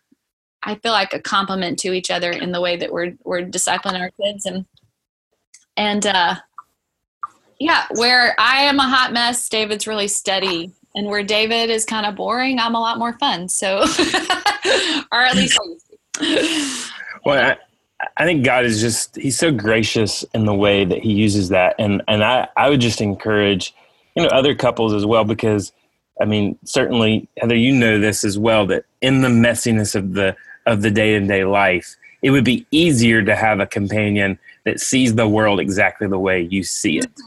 I 0.63 0.77
feel 0.77 0.93
like 0.93 1.13
a 1.13 1.21
compliment 1.21 1.79
to 1.81 1.93
each 1.93 2.11
other 2.11 2.31
in 2.31 2.53
the 2.53 2.61
way 2.61 2.77
that 2.77 2.93
we're 2.93 3.15
we're 3.25 3.43
discipling 3.43 4.01
our 4.01 4.11
kids 4.11 4.47
and 4.47 4.65
and 5.77 6.07
uh, 6.07 6.37
yeah, 7.63 7.87
where 7.95 8.35
I 8.39 8.63
am 8.63 8.79
a 8.79 8.89
hot 8.89 9.13
mess, 9.13 9.49
David's 9.49 9.87
really 9.87 10.09
steady. 10.09 10.73
And 10.95 11.07
where 11.07 11.23
David 11.23 11.71
is 11.71 11.87
kind 11.87 12.05
of 12.05 12.17
boring, 12.17 12.59
I'm 12.59 12.75
a 12.75 12.81
lot 12.81 12.99
more 12.99 13.15
fun. 13.15 13.49
So, 13.49 13.79
or 15.13 15.21
at 15.21 15.35
least. 15.35 15.59
well, 17.25 17.53
I, 17.53 17.57
I 18.19 18.25
think 18.25 18.45
God 18.45 18.67
is 18.67 18.81
just, 18.81 19.17
he's 19.17 19.39
so 19.39 19.51
gracious 19.51 20.23
in 20.35 20.45
the 20.45 20.55
way 20.55 20.85
that 20.85 20.99
he 20.99 21.13
uses 21.13 21.49
that. 21.49 21.77
And, 21.79 22.03
and 22.09 22.23
I, 22.23 22.49
I 22.59 22.69
would 22.69 22.81
just 22.81 23.01
encourage, 23.01 23.75
you 24.15 24.23
know, 24.23 24.29
other 24.29 24.55
couples 24.55 24.93
as 24.93 25.07
well, 25.07 25.25
because 25.25 25.73
I 26.23 26.25
mean, 26.25 26.57
certainly 26.65 27.29
Heather, 27.39 27.57
you 27.57 27.73
know 27.73 27.99
this 27.99 28.23
as 28.23 28.39
well, 28.39 28.65
that 28.69 28.85
in 29.01 29.23
the 29.23 29.29
messiness 29.29 29.97
of 29.97 30.15
the, 30.15 30.37
of 30.67 30.83
the 30.83 30.91
day 30.91 31.19
to 31.19 31.27
day 31.27 31.45
life, 31.45 31.97
it 32.23 32.31
would 32.31 32.45
be 32.45 32.65
easier 32.71 33.23
to 33.23 33.35
have 33.35 33.59
a 33.59 33.67
companion 33.67 34.39
that 34.65 34.81
sees 34.81 35.17
the 35.17 35.29
world 35.29 35.59
exactly 35.59 36.07
the 36.07 36.19
way 36.19 36.41
you 36.41 36.63
see 36.63 36.99
it. 36.99 37.11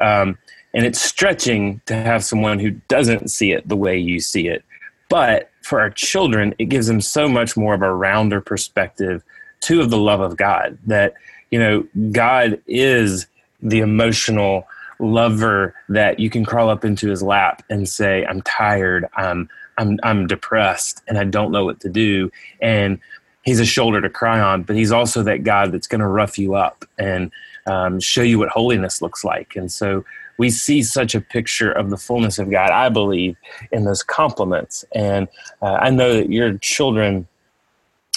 Um, 0.00 0.36
and 0.74 0.84
it's 0.84 1.00
stretching 1.00 1.80
to 1.86 1.94
have 1.94 2.24
someone 2.24 2.58
who 2.58 2.72
doesn't 2.88 3.30
see 3.30 3.52
it 3.52 3.68
the 3.68 3.76
way 3.76 3.96
you 3.96 4.18
see 4.18 4.48
it. 4.48 4.64
But 5.08 5.50
for 5.60 5.80
our 5.80 5.90
children, 5.90 6.56
it 6.58 6.64
gives 6.64 6.88
them 6.88 7.00
so 7.00 7.28
much 7.28 7.56
more 7.56 7.74
of 7.74 7.82
a 7.82 7.94
rounder 7.94 8.40
perspective 8.40 9.22
to 9.60 9.80
of 9.80 9.90
the 9.90 9.98
love 9.98 10.20
of 10.20 10.36
God 10.36 10.76
that, 10.86 11.14
you 11.52 11.60
know, 11.60 11.86
God 12.10 12.60
is 12.66 13.28
the 13.60 13.78
emotional 13.78 14.66
lover 15.02 15.74
that 15.88 16.18
you 16.18 16.30
can 16.30 16.44
crawl 16.44 16.70
up 16.70 16.84
into 16.84 17.10
his 17.10 17.22
lap 17.22 17.62
and 17.68 17.88
say, 17.88 18.24
I'm 18.24 18.40
tired, 18.42 19.06
I'm 19.16 19.48
I'm 19.78 19.98
I'm 20.02 20.26
depressed 20.26 21.02
and 21.08 21.18
I 21.18 21.24
don't 21.24 21.52
know 21.52 21.64
what 21.64 21.80
to 21.80 21.88
do. 21.88 22.30
And 22.60 22.98
he's 23.42 23.60
a 23.60 23.66
shoulder 23.66 24.00
to 24.00 24.08
cry 24.08 24.40
on, 24.40 24.62
but 24.62 24.76
he's 24.76 24.92
also 24.92 25.22
that 25.24 25.44
God 25.44 25.72
that's 25.72 25.86
going 25.86 26.00
to 26.00 26.06
rough 26.06 26.38
you 26.38 26.54
up 26.54 26.84
and 26.98 27.30
um, 27.66 28.00
show 28.00 28.22
you 28.22 28.38
what 28.38 28.48
holiness 28.48 29.02
looks 29.02 29.24
like. 29.24 29.56
And 29.56 29.70
so 29.70 30.04
we 30.38 30.50
see 30.50 30.82
such 30.82 31.14
a 31.14 31.20
picture 31.20 31.70
of 31.70 31.90
the 31.90 31.96
fullness 31.96 32.38
of 32.38 32.50
God, 32.50 32.70
I 32.70 32.88
believe, 32.88 33.36
in 33.70 33.84
those 33.84 34.02
compliments. 34.02 34.84
And 34.94 35.28
uh, 35.60 35.78
I 35.80 35.90
know 35.90 36.14
that 36.14 36.30
your 36.30 36.56
children 36.58 37.26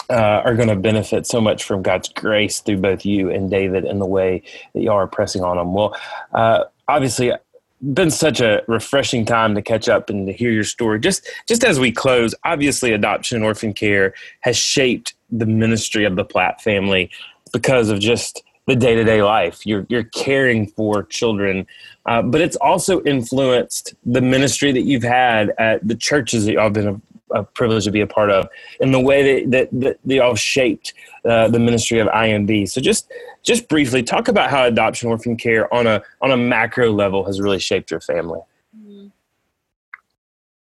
uh, 0.10 0.42
are 0.46 0.56
going 0.56 0.70
to 0.70 0.76
benefit 0.76 1.26
so 1.26 1.42
much 1.42 1.64
from 1.64 1.82
God's 1.82 2.10
grace 2.10 2.60
through 2.60 2.78
both 2.78 3.06
you 3.06 3.32
and 3.32 3.50
David 3.50 3.86
and 3.86 4.00
the 4.00 4.06
way 4.06 4.44
that 4.74 4.82
y'all 4.82 4.96
are 4.96 5.08
pressing 5.08 5.44
on 5.44 5.58
them. 5.58 5.74
Well, 5.74 5.98
uh, 6.34 6.66
obviously, 6.88 7.32
been 7.94 8.10
such 8.10 8.40
a 8.40 8.64
refreshing 8.68 9.26
time 9.26 9.54
to 9.56 9.62
catch 9.62 9.88
up 9.90 10.10
and 10.10 10.28
to 10.28 10.34
hear 10.34 10.52
your 10.52 10.64
story. 10.64 11.00
Just 11.00 11.30
just 11.48 11.64
as 11.64 11.80
we 11.80 11.92
close, 11.92 12.34
obviously 12.44 12.94
adoption 12.94 13.38
and 13.38 13.46
orphan 13.46 13.74
care 13.74 14.14
has 14.42 14.58
shaped 14.58 15.14
the 15.32 15.46
ministry 15.46 16.06
of 16.06 16.16
the 16.16 16.24
Platt 16.24 16.62
family 16.62 17.10
because 17.52 17.90
of 17.90 18.00
just 18.00 18.44
the 18.68 18.76
day 18.76 18.96
to 18.96 19.04
day 19.04 19.22
life. 19.22 19.66
You're 19.66 19.86
you're 19.90 20.06
caring 20.06 20.68
for 20.68 21.04
children, 21.04 21.68
uh, 22.06 22.22
but 22.22 22.42
it's 22.42 22.56
also 22.58 23.04
influenced 23.04 23.94
the 24.06 24.22
ministry 24.22 24.72
that 24.72 24.84
you've 24.84 25.04
had 25.04 25.54
at 25.58 25.86
the 25.88 25.96
churches 25.96 26.46
that 26.46 26.54
y'all 26.54 26.70
been 26.70 27.02
a, 27.32 27.44
privilege 27.44 27.86
to 27.86 27.92
be 27.92 28.02
a 28.02 28.08
part 28.08 28.30
of, 28.30 28.48
and 28.80 28.94
the 28.94 29.00
way 29.00 29.42
that 29.42 29.52
that, 29.52 29.82
that, 29.82 30.00
that 30.04 30.16
y'all 30.16 30.36
shaped 30.36 30.94
uh, 31.26 31.48
the 31.48 31.60
ministry 31.60 32.00
of 32.00 32.08
IMB. 32.08 32.70
So 32.70 32.82
just 32.82 33.12
just 33.44 33.68
briefly 33.68 34.04
talk 34.04 34.28
about 34.28 34.50
how 34.50 34.66
adoption 34.66 35.10
orphan 35.10 35.38
care 35.38 35.72
on 35.74 35.88
a 35.88 36.02
on 36.22 36.32
a 36.32 36.38
macro 36.38 36.92
level 36.92 37.26
has 37.26 37.40
really 37.40 37.60
shaped 37.60 37.92
your 37.92 38.02
family. 38.02 38.42
Mm-hmm. 38.78 39.08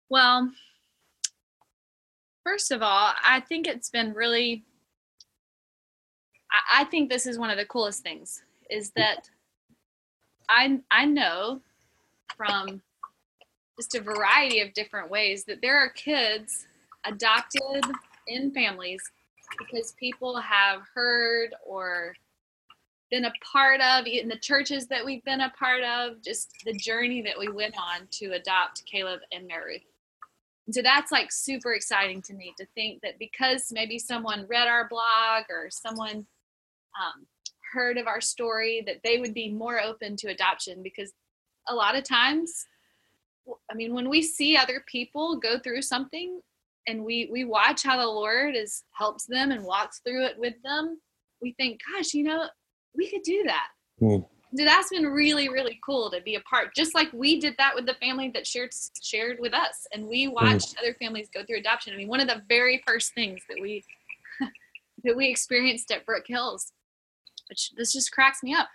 Well, 0.10 0.52
first 2.44 2.72
of 2.72 2.82
all, 2.82 3.14
I 3.26 3.40
think 3.42 3.68
it's 3.68 3.90
been 3.90 4.14
really. 4.14 4.64
I, 6.52 6.82
I 6.82 6.84
think 6.86 7.10
this 7.10 7.26
is 7.26 7.38
one 7.38 7.50
of 7.50 7.58
the 7.58 7.66
coolest 7.66 8.04
things 8.04 8.42
is 8.70 8.92
that 8.96 9.30
I 10.50 10.80
I 10.90 11.06
know 11.06 11.62
from 12.36 12.82
just 13.82 13.96
a 13.96 14.02
variety 14.02 14.60
of 14.60 14.72
different 14.74 15.10
ways 15.10 15.44
that 15.46 15.60
there 15.60 15.76
are 15.76 15.90
kids 15.90 16.68
adopted 17.04 17.84
in 18.28 18.52
families 18.52 19.02
because 19.58 19.94
people 19.94 20.38
have 20.38 20.82
heard 20.94 21.56
or 21.66 22.14
been 23.10 23.26
a 23.26 23.34
part 23.52 23.82
of, 23.82 24.06
in 24.06 24.28
the 24.28 24.38
churches 24.38 24.86
that 24.86 25.04
we've 25.04 25.24
been 25.26 25.42
a 25.42 25.50
part 25.58 25.82
of, 25.82 26.22
just 26.22 26.54
the 26.64 26.74
journey 26.74 27.24
that 27.24 27.38
we 27.40 27.50
went 27.50 27.74
on 27.76 28.08
to 28.12 28.34
adopt 28.34 28.86
Caleb 28.86 29.22
and 29.32 29.48
Mary. 29.48 29.84
And 30.68 30.76
so 30.76 30.84
that's 30.84 31.12
like 31.12 31.32
super 31.32 31.74
exciting 31.74 32.22
to 32.22 32.36
me 32.36 32.54
to 32.60 32.68
think 32.76 33.02
that 33.02 33.18
because 33.18 33.72
maybe 33.72 33.98
someone 33.98 34.46
read 34.48 34.68
our 34.68 34.88
blog 34.88 35.46
or 35.50 35.72
someone 35.72 36.28
um, 37.02 37.26
heard 37.74 37.98
of 37.98 38.06
our 38.06 38.22
story, 38.22 38.84
that 38.86 39.02
they 39.04 39.18
would 39.18 39.34
be 39.34 39.52
more 39.52 39.82
open 39.82 40.16
to 40.18 40.28
adoption 40.28 40.84
because 40.84 41.12
a 41.68 41.74
lot 41.74 41.96
of 41.96 42.04
times, 42.04 42.68
I 43.70 43.74
mean, 43.74 43.94
when 43.94 44.10
we 44.10 44.22
see 44.22 44.56
other 44.56 44.84
people 44.88 45.38
go 45.38 45.60
through 45.60 45.82
something 45.82 46.42
and 46.88 47.04
we 47.04 47.30
we 47.32 47.44
watch 47.44 47.84
how 47.84 47.98
the 47.98 48.06
Lord 48.06 48.56
is 48.56 48.84
helps 48.94 49.26
them 49.26 49.52
and 49.52 49.64
walks 49.64 50.02
through 50.06 50.26
it 50.26 50.38
with 50.38 50.56
them, 50.64 51.00
we 51.42 51.54
think, 51.54 51.80
gosh, 51.94 52.14
you 52.14 52.24
know, 52.24 52.48
we 52.96 53.10
could 53.10 53.24
do 53.24 53.44
that. 53.46 53.68
Mm. 54.02 54.26
So 54.54 54.66
that's 54.66 54.90
been 54.90 55.06
really, 55.06 55.48
really 55.48 55.80
cool 55.86 56.12
to 56.12 56.20
be 56.22 56.36
a 56.36 56.42
part. 56.42 56.76
Just 56.76 56.94
like 56.94 57.12
we 57.14 57.40
did 57.40 57.56
that 57.58 57.74
with 57.74 57.86
the 57.86 57.94
family 57.96 58.30
that 58.34 58.46
shared 58.46 58.72
shared 59.02 59.38
with 59.40 59.54
us, 59.54 59.88
and 59.94 60.08
we 60.08 60.26
hmm. 60.26 60.34
watched 60.34 60.76
mm. 60.76 60.80
other 60.80 60.94
families 60.96 61.30
go 61.34 61.44
through 61.46 61.60
adoption. 61.60 61.94
I 61.94 61.98
mean, 61.98 62.10
one 62.10 62.20
of 62.20 62.28
the 62.28 62.42
very 62.50 62.84
first 62.86 63.14
things 63.14 63.42
that 63.48 63.58
we 63.62 63.84
that 65.04 65.16
we 65.16 65.30
experienced 65.30 65.90
at 65.92 66.06
Brook 66.06 66.26
Hills, 66.28 66.74
which 67.50 67.72
this 67.78 67.94
just 67.94 68.12
cracks 68.12 68.44
me 68.44 68.54
up. 68.54 68.68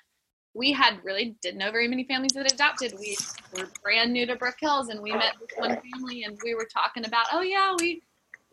We 0.57 0.73
had 0.73 0.99
really 1.05 1.37
didn't 1.43 1.59
know 1.59 1.71
very 1.71 1.89
many 1.89 2.05
families 2.05 2.33
that 2.33 2.51
adopted. 2.51 2.95
We 2.99 3.17
were 3.57 3.69
brand 3.83 4.13
new 4.13 4.27
to 4.27 4.37
Brook 4.37 4.57
Hills, 4.59 4.89
and 4.89 5.03
we 5.03 5.13
met 5.13 5.35
one 5.57 5.79
family, 5.93 6.25
and 6.25 6.39
we 6.43 6.55
were 6.55 6.69
talking 6.73 7.05
about, 7.05 7.27
oh 7.33 7.43
yeah, 7.43 7.75
we, 7.79 8.03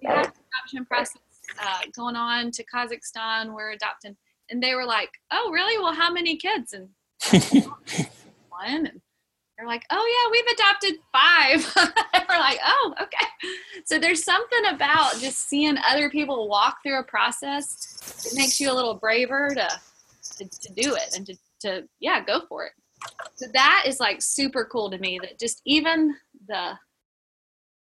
we 0.02 0.08
have 0.08 0.34
adoption 0.54 0.86
process 0.86 1.22
uh, 1.62 1.80
going 1.96 2.16
on 2.16 2.52
to 2.52 2.64
Kazakhstan. 2.66 3.54
We're 3.54 3.72
adopting 3.72 4.18
and 4.50 4.62
they 4.62 4.76
were 4.76 4.86
like, 4.86 5.12
"Oh, 5.32 5.52
really? 5.52 5.78
Well, 5.82 5.94
how 5.94 6.12
many 6.12 6.38
kids?" 6.38 6.74
And 6.74 6.90
one. 8.50 8.88
And 8.88 9.02
they're 9.58 9.68
like, 9.68 9.84
"Oh 9.92 10.08
yeah, 10.14 10.32
we've 10.32 10.54
adopted 10.54 10.96
five. 11.12 11.74
we're 12.30 12.40
like, 12.40 12.60
"Oh, 12.66 12.94
okay." 13.02 13.26
So 13.86 14.00
there's 14.00 14.24
something 14.24 14.66
about 14.70 15.20
just 15.20 15.50
seeing 15.50 15.78
other 15.86 16.10
people 16.10 16.48
walk 16.48 16.78
through 16.84 17.00
a 17.00 17.04
process. 17.04 18.26
It 18.26 18.38
makes 18.38 18.60
you 18.60 18.72
a 18.72 18.74
little 18.74 18.96
braver 18.96 19.50
to 19.56 19.68
to, 20.38 20.46
to 20.46 20.74
do 20.74 20.96
it 20.96 21.16
and 21.16 21.26
to 21.28 21.36
to 21.64 21.84
yeah, 22.00 22.24
go 22.24 22.42
for 22.48 22.66
it. 22.66 22.74
So 23.36 23.48
that 23.54 23.84
is 23.86 24.00
like 24.00 24.22
super 24.22 24.66
cool 24.66 24.90
to 24.92 24.98
me. 24.98 25.20
That 25.22 25.40
just 25.40 25.62
even 25.66 26.16
the 26.48 26.74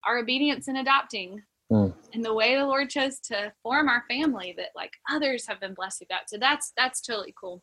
our 0.05 0.17
obedience 0.17 0.67
in 0.67 0.77
adopting 0.77 1.41
mm. 1.71 1.93
and 2.13 2.25
the 2.25 2.33
way 2.33 2.55
the 2.55 2.65
Lord 2.65 2.89
chose 2.89 3.19
to 3.19 3.53
form 3.61 3.87
our 3.87 4.03
family 4.07 4.53
that 4.57 4.69
like 4.75 4.91
others 5.09 5.45
have 5.47 5.59
been 5.59 5.73
blessed 5.73 6.01
with 6.01 6.09
that. 6.09 6.29
So 6.29 6.37
that's 6.39 6.73
that's 6.75 7.01
totally 7.01 7.33
cool. 7.39 7.61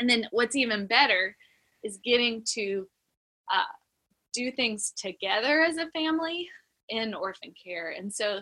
And 0.00 0.08
then 0.08 0.26
what's 0.30 0.56
even 0.56 0.86
better 0.86 1.36
is 1.84 1.98
getting 2.04 2.44
to 2.54 2.86
uh, 3.52 3.64
do 4.32 4.50
things 4.50 4.92
together 4.96 5.62
as 5.62 5.76
a 5.76 5.90
family 5.90 6.48
in 6.88 7.14
orphan 7.14 7.52
care. 7.62 7.94
And 7.96 8.12
so 8.12 8.40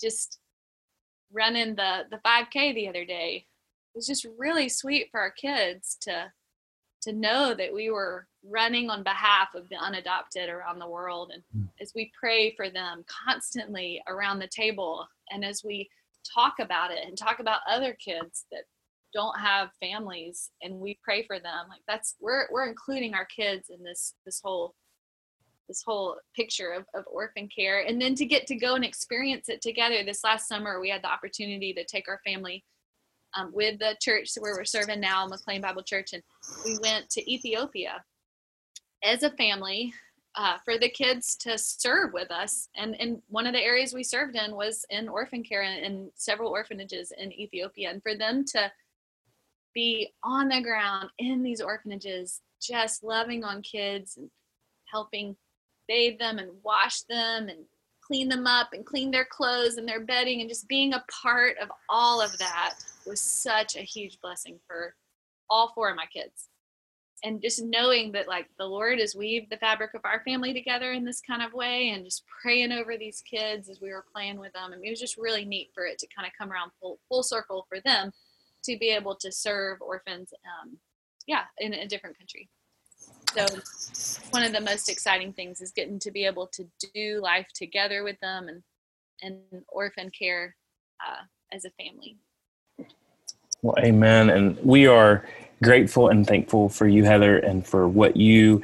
just 0.00 0.38
running 1.32 1.74
the 1.74 2.02
the 2.10 2.18
5K 2.18 2.74
the 2.74 2.88
other 2.88 3.04
day 3.04 3.46
was 3.94 4.06
just 4.06 4.26
really 4.38 4.68
sweet 4.68 5.08
for 5.10 5.20
our 5.20 5.30
kids 5.30 5.96
to 6.02 6.32
to 7.02 7.12
know 7.12 7.54
that 7.54 7.72
we 7.72 7.90
were 7.90 8.26
running 8.42 8.88
on 8.88 9.02
behalf 9.02 9.48
of 9.54 9.68
the 9.68 9.76
unadopted 9.76 10.48
around 10.48 10.78
the 10.78 10.88
world. 10.88 11.32
And 11.34 11.42
mm. 11.54 11.68
as 11.78 11.92
we 11.94 12.10
pray 12.18 12.54
for 12.56 12.70
them 12.70 13.04
constantly 13.26 14.02
around 14.08 14.38
the 14.38 14.48
table, 14.48 15.06
and 15.30 15.44
as 15.44 15.62
we 15.62 15.90
talk 16.34 16.54
about 16.60 16.90
it 16.90 17.00
and 17.06 17.16
talk 17.16 17.40
about 17.40 17.60
other 17.68 17.94
kids 18.02 18.46
that 18.50 18.62
don't 19.12 19.38
have 19.38 19.70
families 19.80 20.50
and 20.62 20.74
we 20.74 20.98
pray 21.02 21.22
for 21.22 21.38
them 21.38 21.66
like 21.68 21.82
that's 21.86 22.16
we're 22.20 22.48
we're 22.50 22.66
including 22.66 23.14
our 23.14 23.26
kids 23.26 23.70
in 23.70 23.82
this 23.84 24.14
this 24.26 24.40
whole 24.42 24.74
this 25.68 25.82
whole 25.86 26.16
picture 26.34 26.72
of, 26.72 26.84
of 26.94 27.04
orphan 27.06 27.48
care 27.54 27.86
and 27.86 28.02
then 28.02 28.16
to 28.16 28.26
get 28.26 28.44
to 28.46 28.56
go 28.56 28.74
and 28.74 28.84
experience 28.84 29.48
it 29.48 29.62
together 29.62 30.02
this 30.04 30.24
last 30.24 30.48
summer 30.48 30.80
we 30.80 30.90
had 30.90 31.02
the 31.02 31.10
opportunity 31.10 31.72
to 31.72 31.84
take 31.84 32.08
our 32.08 32.20
family 32.26 32.64
um, 33.36 33.50
with 33.52 33.78
the 33.78 33.96
church 34.00 34.30
where 34.38 34.54
we're 34.54 34.64
serving 34.64 35.00
now, 35.00 35.26
McLean 35.26 35.60
Bible 35.60 35.82
Church, 35.82 36.12
and 36.12 36.22
we 36.64 36.78
went 36.82 37.10
to 37.10 37.32
Ethiopia 37.32 38.04
as 39.02 39.22
a 39.22 39.30
family 39.30 39.92
uh, 40.36 40.56
for 40.64 40.78
the 40.78 40.88
kids 40.88 41.36
to 41.36 41.56
serve 41.56 42.12
with 42.12 42.30
us. 42.30 42.68
And, 42.76 43.00
and 43.00 43.22
one 43.28 43.46
of 43.46 43.52
the 43.52 43.62
areas 43.62 43.94
we 43.94 44.02
served 44.02 44.36
in 44.36 44.54
was 44.54 44.84
in 44.90 45.08
orphan 45.08 45.44
care 45.44 45.62
in 45.62 46.10
several 46.14 46.50
orphanages 46.50 47.12
in 47.16 47.32
Ethiopia. 47.32 47.90
And 47.90 48.02
for 48.02 48.16
them 48.16 48.44
to 48.46 48.72
be 49.74 50.12
on 50.22 50.48
the 50.48 50.60
ground 50.60 51.10
in 51.18 51.42
these 51.42 51.60
orphanages, 51.60 52.40
just 52.60 53.04
loving 53.04 53.44
on 53.44 53.62
kids 53.62 54.16
and 54.16 54.30
helping 54.90 55.36
bathe 55.86 56.18
them 56.18 56.38
and 56.38 56.50
wash 56.62 57.02
them 57.02 57.48
and 57.48 57.64
clean 58.00 58.28
them 58.28 58.46
up 58.46 58.68
and 58.72 58.84
clean 58.84 59.10
their 59.10 59.24
clothes 59.24 59.76
and 59.76 59.88
their 59.88 60.00
bedding 60.00 60.40
and 60.40 60.48
just 60.48 60.68
being 60.68 60.92
a 60.94 61.04
part 61.22 61.56
of 61.58 61.70
all 61.88 62.20
of 62.20 62.36
that 62.38 62.74
was 63.06 63.20
such 63.20 63.76
a 63.76 63.80
huge 63.80 64.20
blessing 64.20 64.58
for 64.66 64.94
all 65.50 65.72
four 65.74 65.90
of 65.90 65.96
my 65.96 66.06
kids. 66.06 66.48
And 67.22 67.40
just 67.40 67.62
knowing 67.64 68.12
that 68.12 68.28
like 68.28 68.48
the 68.58 68.66
lord 68.66 68.98
has 68.98 69.14
weaved 69.14 69.50
the 69.50 69.56
fabric 69.56 69.94
of 69.94 70.02
our 70.04 70.22
family 70.24 70.52
together 70.52 70.92
in 70.92 71.04
this 71.04 71.22
kind 71.22 71.42
of 71.42 71.54
way 71.54 71.90
and 71.90 72.04
just 72.04 72.24
praying 72.42 72.70
over 72.70 72.98
these 72.98 73.22
kids 73.22 73.70
as 73.70 73.80
we 73.80 73.90
were 73.90 74.04
playing 74.14 74.38
with 74.38 74.52
them 74.52 74.72
I 74.72 74.74
and 74.74 74.84
it 74.84 74.90
was 74.90 75.00
just 75.00 75.16
really 75.16 75.44
neat 75.44 75.70
for 75.74 75.86
it 75.86 75.98
to 76.00 76.06
kind 76.14 76.26
of 76.26 76.32
come 76.36 76.52
around 76.52 76.72
full, 76.80 76.98
full 77.08 77.22
circle 77.22 77.66
for 77.68 77.80
them 77.80 78.12
to 78.64 78.76
be 78.78 78.90
able 78.90 79.14
to 79.16 79.32
serve 79.32 79.80
orphans 79.80 80.34
um, 80.44 80.76
yeah 81.26 81.44
in 81.58 81.72
a 81.72 81.88
different 81.88 82.18
country. 82.18 82.48
So 83.34 83.46
one 84.30 84.42
of 84.42 84.52
the 84.52 84.60
most 84.60 84.88
exciting 84.88 85.32
things 85.32 85.60
is 85.60 85.72
getting 85.72 85.98
to 86.00 86.10
be 86.10 86.24
able 86.24 86.46
to 86.48 86.66
do 86.94 87.20
life 87.22 87.48
together 87.54 88.04
with 88.04 88.18
them 88.20 88.48
and 88.48 88.62
and 89.22 89.64
orphan 89.68 90.10
care 90.10 90.56
uh, 91.00 91.24
as 91.52 91.64
a 91.64 91.70
family 91.70 92.18
well 93.64 93.74
amen 93.78 94.28
and 94.28 94.58
we 94.62 94.86
are 94.86 95.24
grateful 95.62 96.08
and 96.08 96.26
thankful 96.26 96.68
for 96.68 96.86
you 96.86 97.04
heather 97.04 97.38
and 97.38 97.66
for 97.66 97.88
what 97.88 98.16
you 98.16 98.62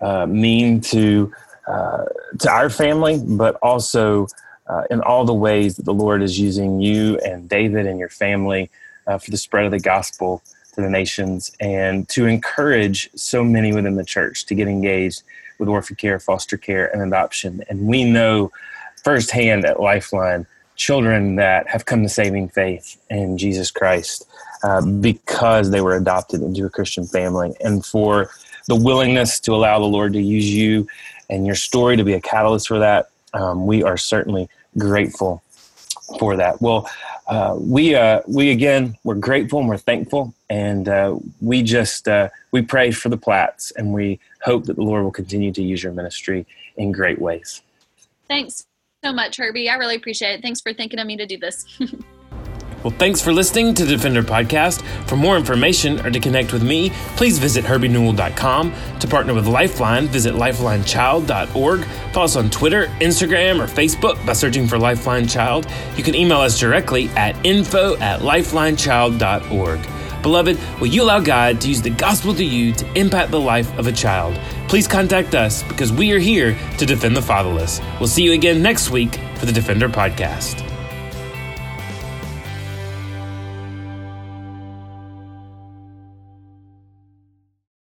uh, 0.00 0.26
mean 0.26 0.80
to 0.80 1.32
uh, 1.68 2.04
to 2.38 2.50
our 2.50 2.68
family 2.68 3.22
but 3.24 3.54
also 3.62 4.26
uh, 4.66 4.82
in 4.90 5.00
all 5.02 5.24
the 5.24 5.32
ways 5.32 5.76
that 5.76 5.84
the 5.84 5.94
lord 5.94 6.20
is 6.20 6.38
using 6.38 6.80
you 6.80 7.16
and 7.18 7.48
david 7.48 7.86
and 7.86 7.98
your 7.98 8.08
family 8.08 8.68
uh, 9.06 9.16
for 9.16 9.30
the 9.30 9.36
spread 9.36 9.64
of 9.64 9.70
the 9.70 9.78
gospel 9.78 10.42
to 10.74 10.80
the 10.80 10.90
nations 10.90 11.52
and 11.60 12.08
to 12.08 12.26
encourage 12.26 13.08
so 13.14 13.44
many 13.44 13.72
within 13.72 13.94
the 13.94 14.04
church 14.04 14.46
to 14.46 14.54
get 14.54 14.68
engaged 14.68 15.22
with 15.58 15.68
orphan 15.68 15.96
care, 15.96 16.18
foster 16.18 16.56
care, 16.56 16.92
and 16.92 17.02
adoption. 17.02 17.62
And 17.68 17.86
we 17.86 18.04
know 18.04 18.50
firsthand 19.04 19.64
at 19.64 19.78
Lifeline 19.78 20.46
children 20.80 21.36
that 21.36 21.68
have 21.68 21.84
come 21.84 22.02
to 22.02 22.08
saving 22.08 22.48
faith 22.48 22.96
in 23.10 23.36
Jesus 23.36 23.70
Christ 23.70 24.26
uh, 24.62 24.80
because 24.80 25.70
they 25.70 25.82
were 25.82 25.94
adopted 25.94 26.40
into 26.40 26.64
a 26.64 26.70
Christian 26.70 27.06
family. 27.06 27.54
And 27.60 27.84
for 27.84 28.30
the 28.66 28.76
willingness 28.76 29.38
to 29.40 29.52
allow 29.52 29.78
the 29.78 29.84
Lord 29.84 30.14
to 30.14 30.22
use 30.22 30.48
you 30.48 30.88
and 31.28 31.46
your 31.46 31.54
story 31.54 31.98
to 31.98 32.04
be 32.04 32.14
a 32.14 32.20
catalyst 32.20 32.66
for 32.68 32.78
that, 32.78 33.10
um, 33.34 33.66
we 33.66 33.82
are 33.82 33.98
certainly 33.98 34.48
grateful 34.78 35.42
for 36.18 36.36
that. 36.36 36.62
Well, 36.62 36.88
uh, 37.26 37.56
we 37.60 37.94
uh, 37.94 38.22
we 38.26 38.50
again 38.50 38.96
we're 39.04 39.14
grateful 39.14 39.60
and 39.60 39.68
we're 39.68 39.76
thankful, 39.76 40.34
and 40.48 40.88
uh, 40.88 41.16
we 41.40 41.62
just 41.62 42.08
uh, 42.08 42.30
we 42.50 42.62
pray 42.62 42.90
for 42.90 43.08
the 43.08 43.16
Platts, 43.16 43.70
and 43.76 43.92
we 43.92 44.18
hope 44.42 44.64
that 44.64 44.74
the 44.74 44.82
Lord 44.82 45.04
will 45.04 45.12
continue 45.12 45.52
to 45.52 45.62
use 45.62 45.84
your 45.84 45.92
ministry 45.92 46.44
in 46.76 46.90
great 46.90 47.20
ways. 47.20 47.62
Thanks 48.26 48.66
so 49.04 49.12
much, 49.12 49.36
Herbie. 49.36 49.68
I 49.68 49.74
really 49.74 49.96
appreciate 49.96 50.34
it. 50.34 50.42
Thanks 50.42 50.60
for 50.60 50.72
thinking 50.72 50.98
of 50.98 51.06
me 51.06 51.16
to 51.16 51.26
do 51.26 51.38
this. 51.38 51.64
Well, 52.82 52.94
thanks 52.96 53.20
for 53.20 53.30
listening 53.30 53.74
to 53.74 53.84
the 53.84 53.90
Defender 53.90 54.22
Podcast. 54.22 54.80
For 55.06 55.14
more 55.14 55.36
information 55.36 56.00
or 56.00 56.10
to 56.10 56.18
connect 56.18 56.50
with 56.54 56.62
me, 56.62 56.88
please 57.14 57.38
visit 57.38 57.62
herbienewell.com. 57.62 58.72
To 59.00 59.06
partner 59.06 59.34
with 59.34 59.46
Lifeline, 59.46 60.06
visit 60.06 60.32
lifelinechild.org. 60.34 61.84
Follow 61.84 62.24
us 62.24 62.36
on 62.36 62.48
Twitter, 62.48 62.86
Instagram, 63.02 63.60
or 63.62 63.66
Facebook 63.66 64.24
by 64.24 64.32
searching 64.32 64.66
for 64.66 64.78
Lifeline 64.78 65.28
Child. 65.28 65.66
You 65.94 66.02
can 66.02 66.14
email 66.14 66.38
us 66.38 66.58
directly 66.58 67.10
at 67.10 67.36
info 67.44 67.98
at 67.98 68.20
lifelinechild.org. 68.20 69.99
Beloved, 70.22 70.58
will 70.80 70.86
you 70.88 71.02
allow 71.02 71.20
God 71.20 71.60
to 71.62 71.68
use 71.68 71.82
the 71.82 71.90
gospel 71.90 72.34
to 72.34 72.44
you 72.44 72.72
to 72.72 72.98
impact 72.98 73.30
the 73.30 73.40
life 73.40 73.76
of 73.78 73.86
a 73.86 73.92
child? 73.92 74.38
Please 74.68 74.86
contact 74.86 75.34
us 75.34 75.62
because 75.64 75.92
we 75.92 76.12
are 76.12 76.18
here 76.18 76.56
to 76.78 76.86
defend 76.86 77.16
the 77.16 77.22
fatherless. 77.22 77.80
We'll 77.98 78.08
see 78.08 78.22
you 78.22 78.32
again 78.32 78.62
next 78.62 78.90
week 78.90 79.18
for 79.36 79.46
the 79.46 79.52
Defender 79.52 79.88
Podcast. 79.88 80.69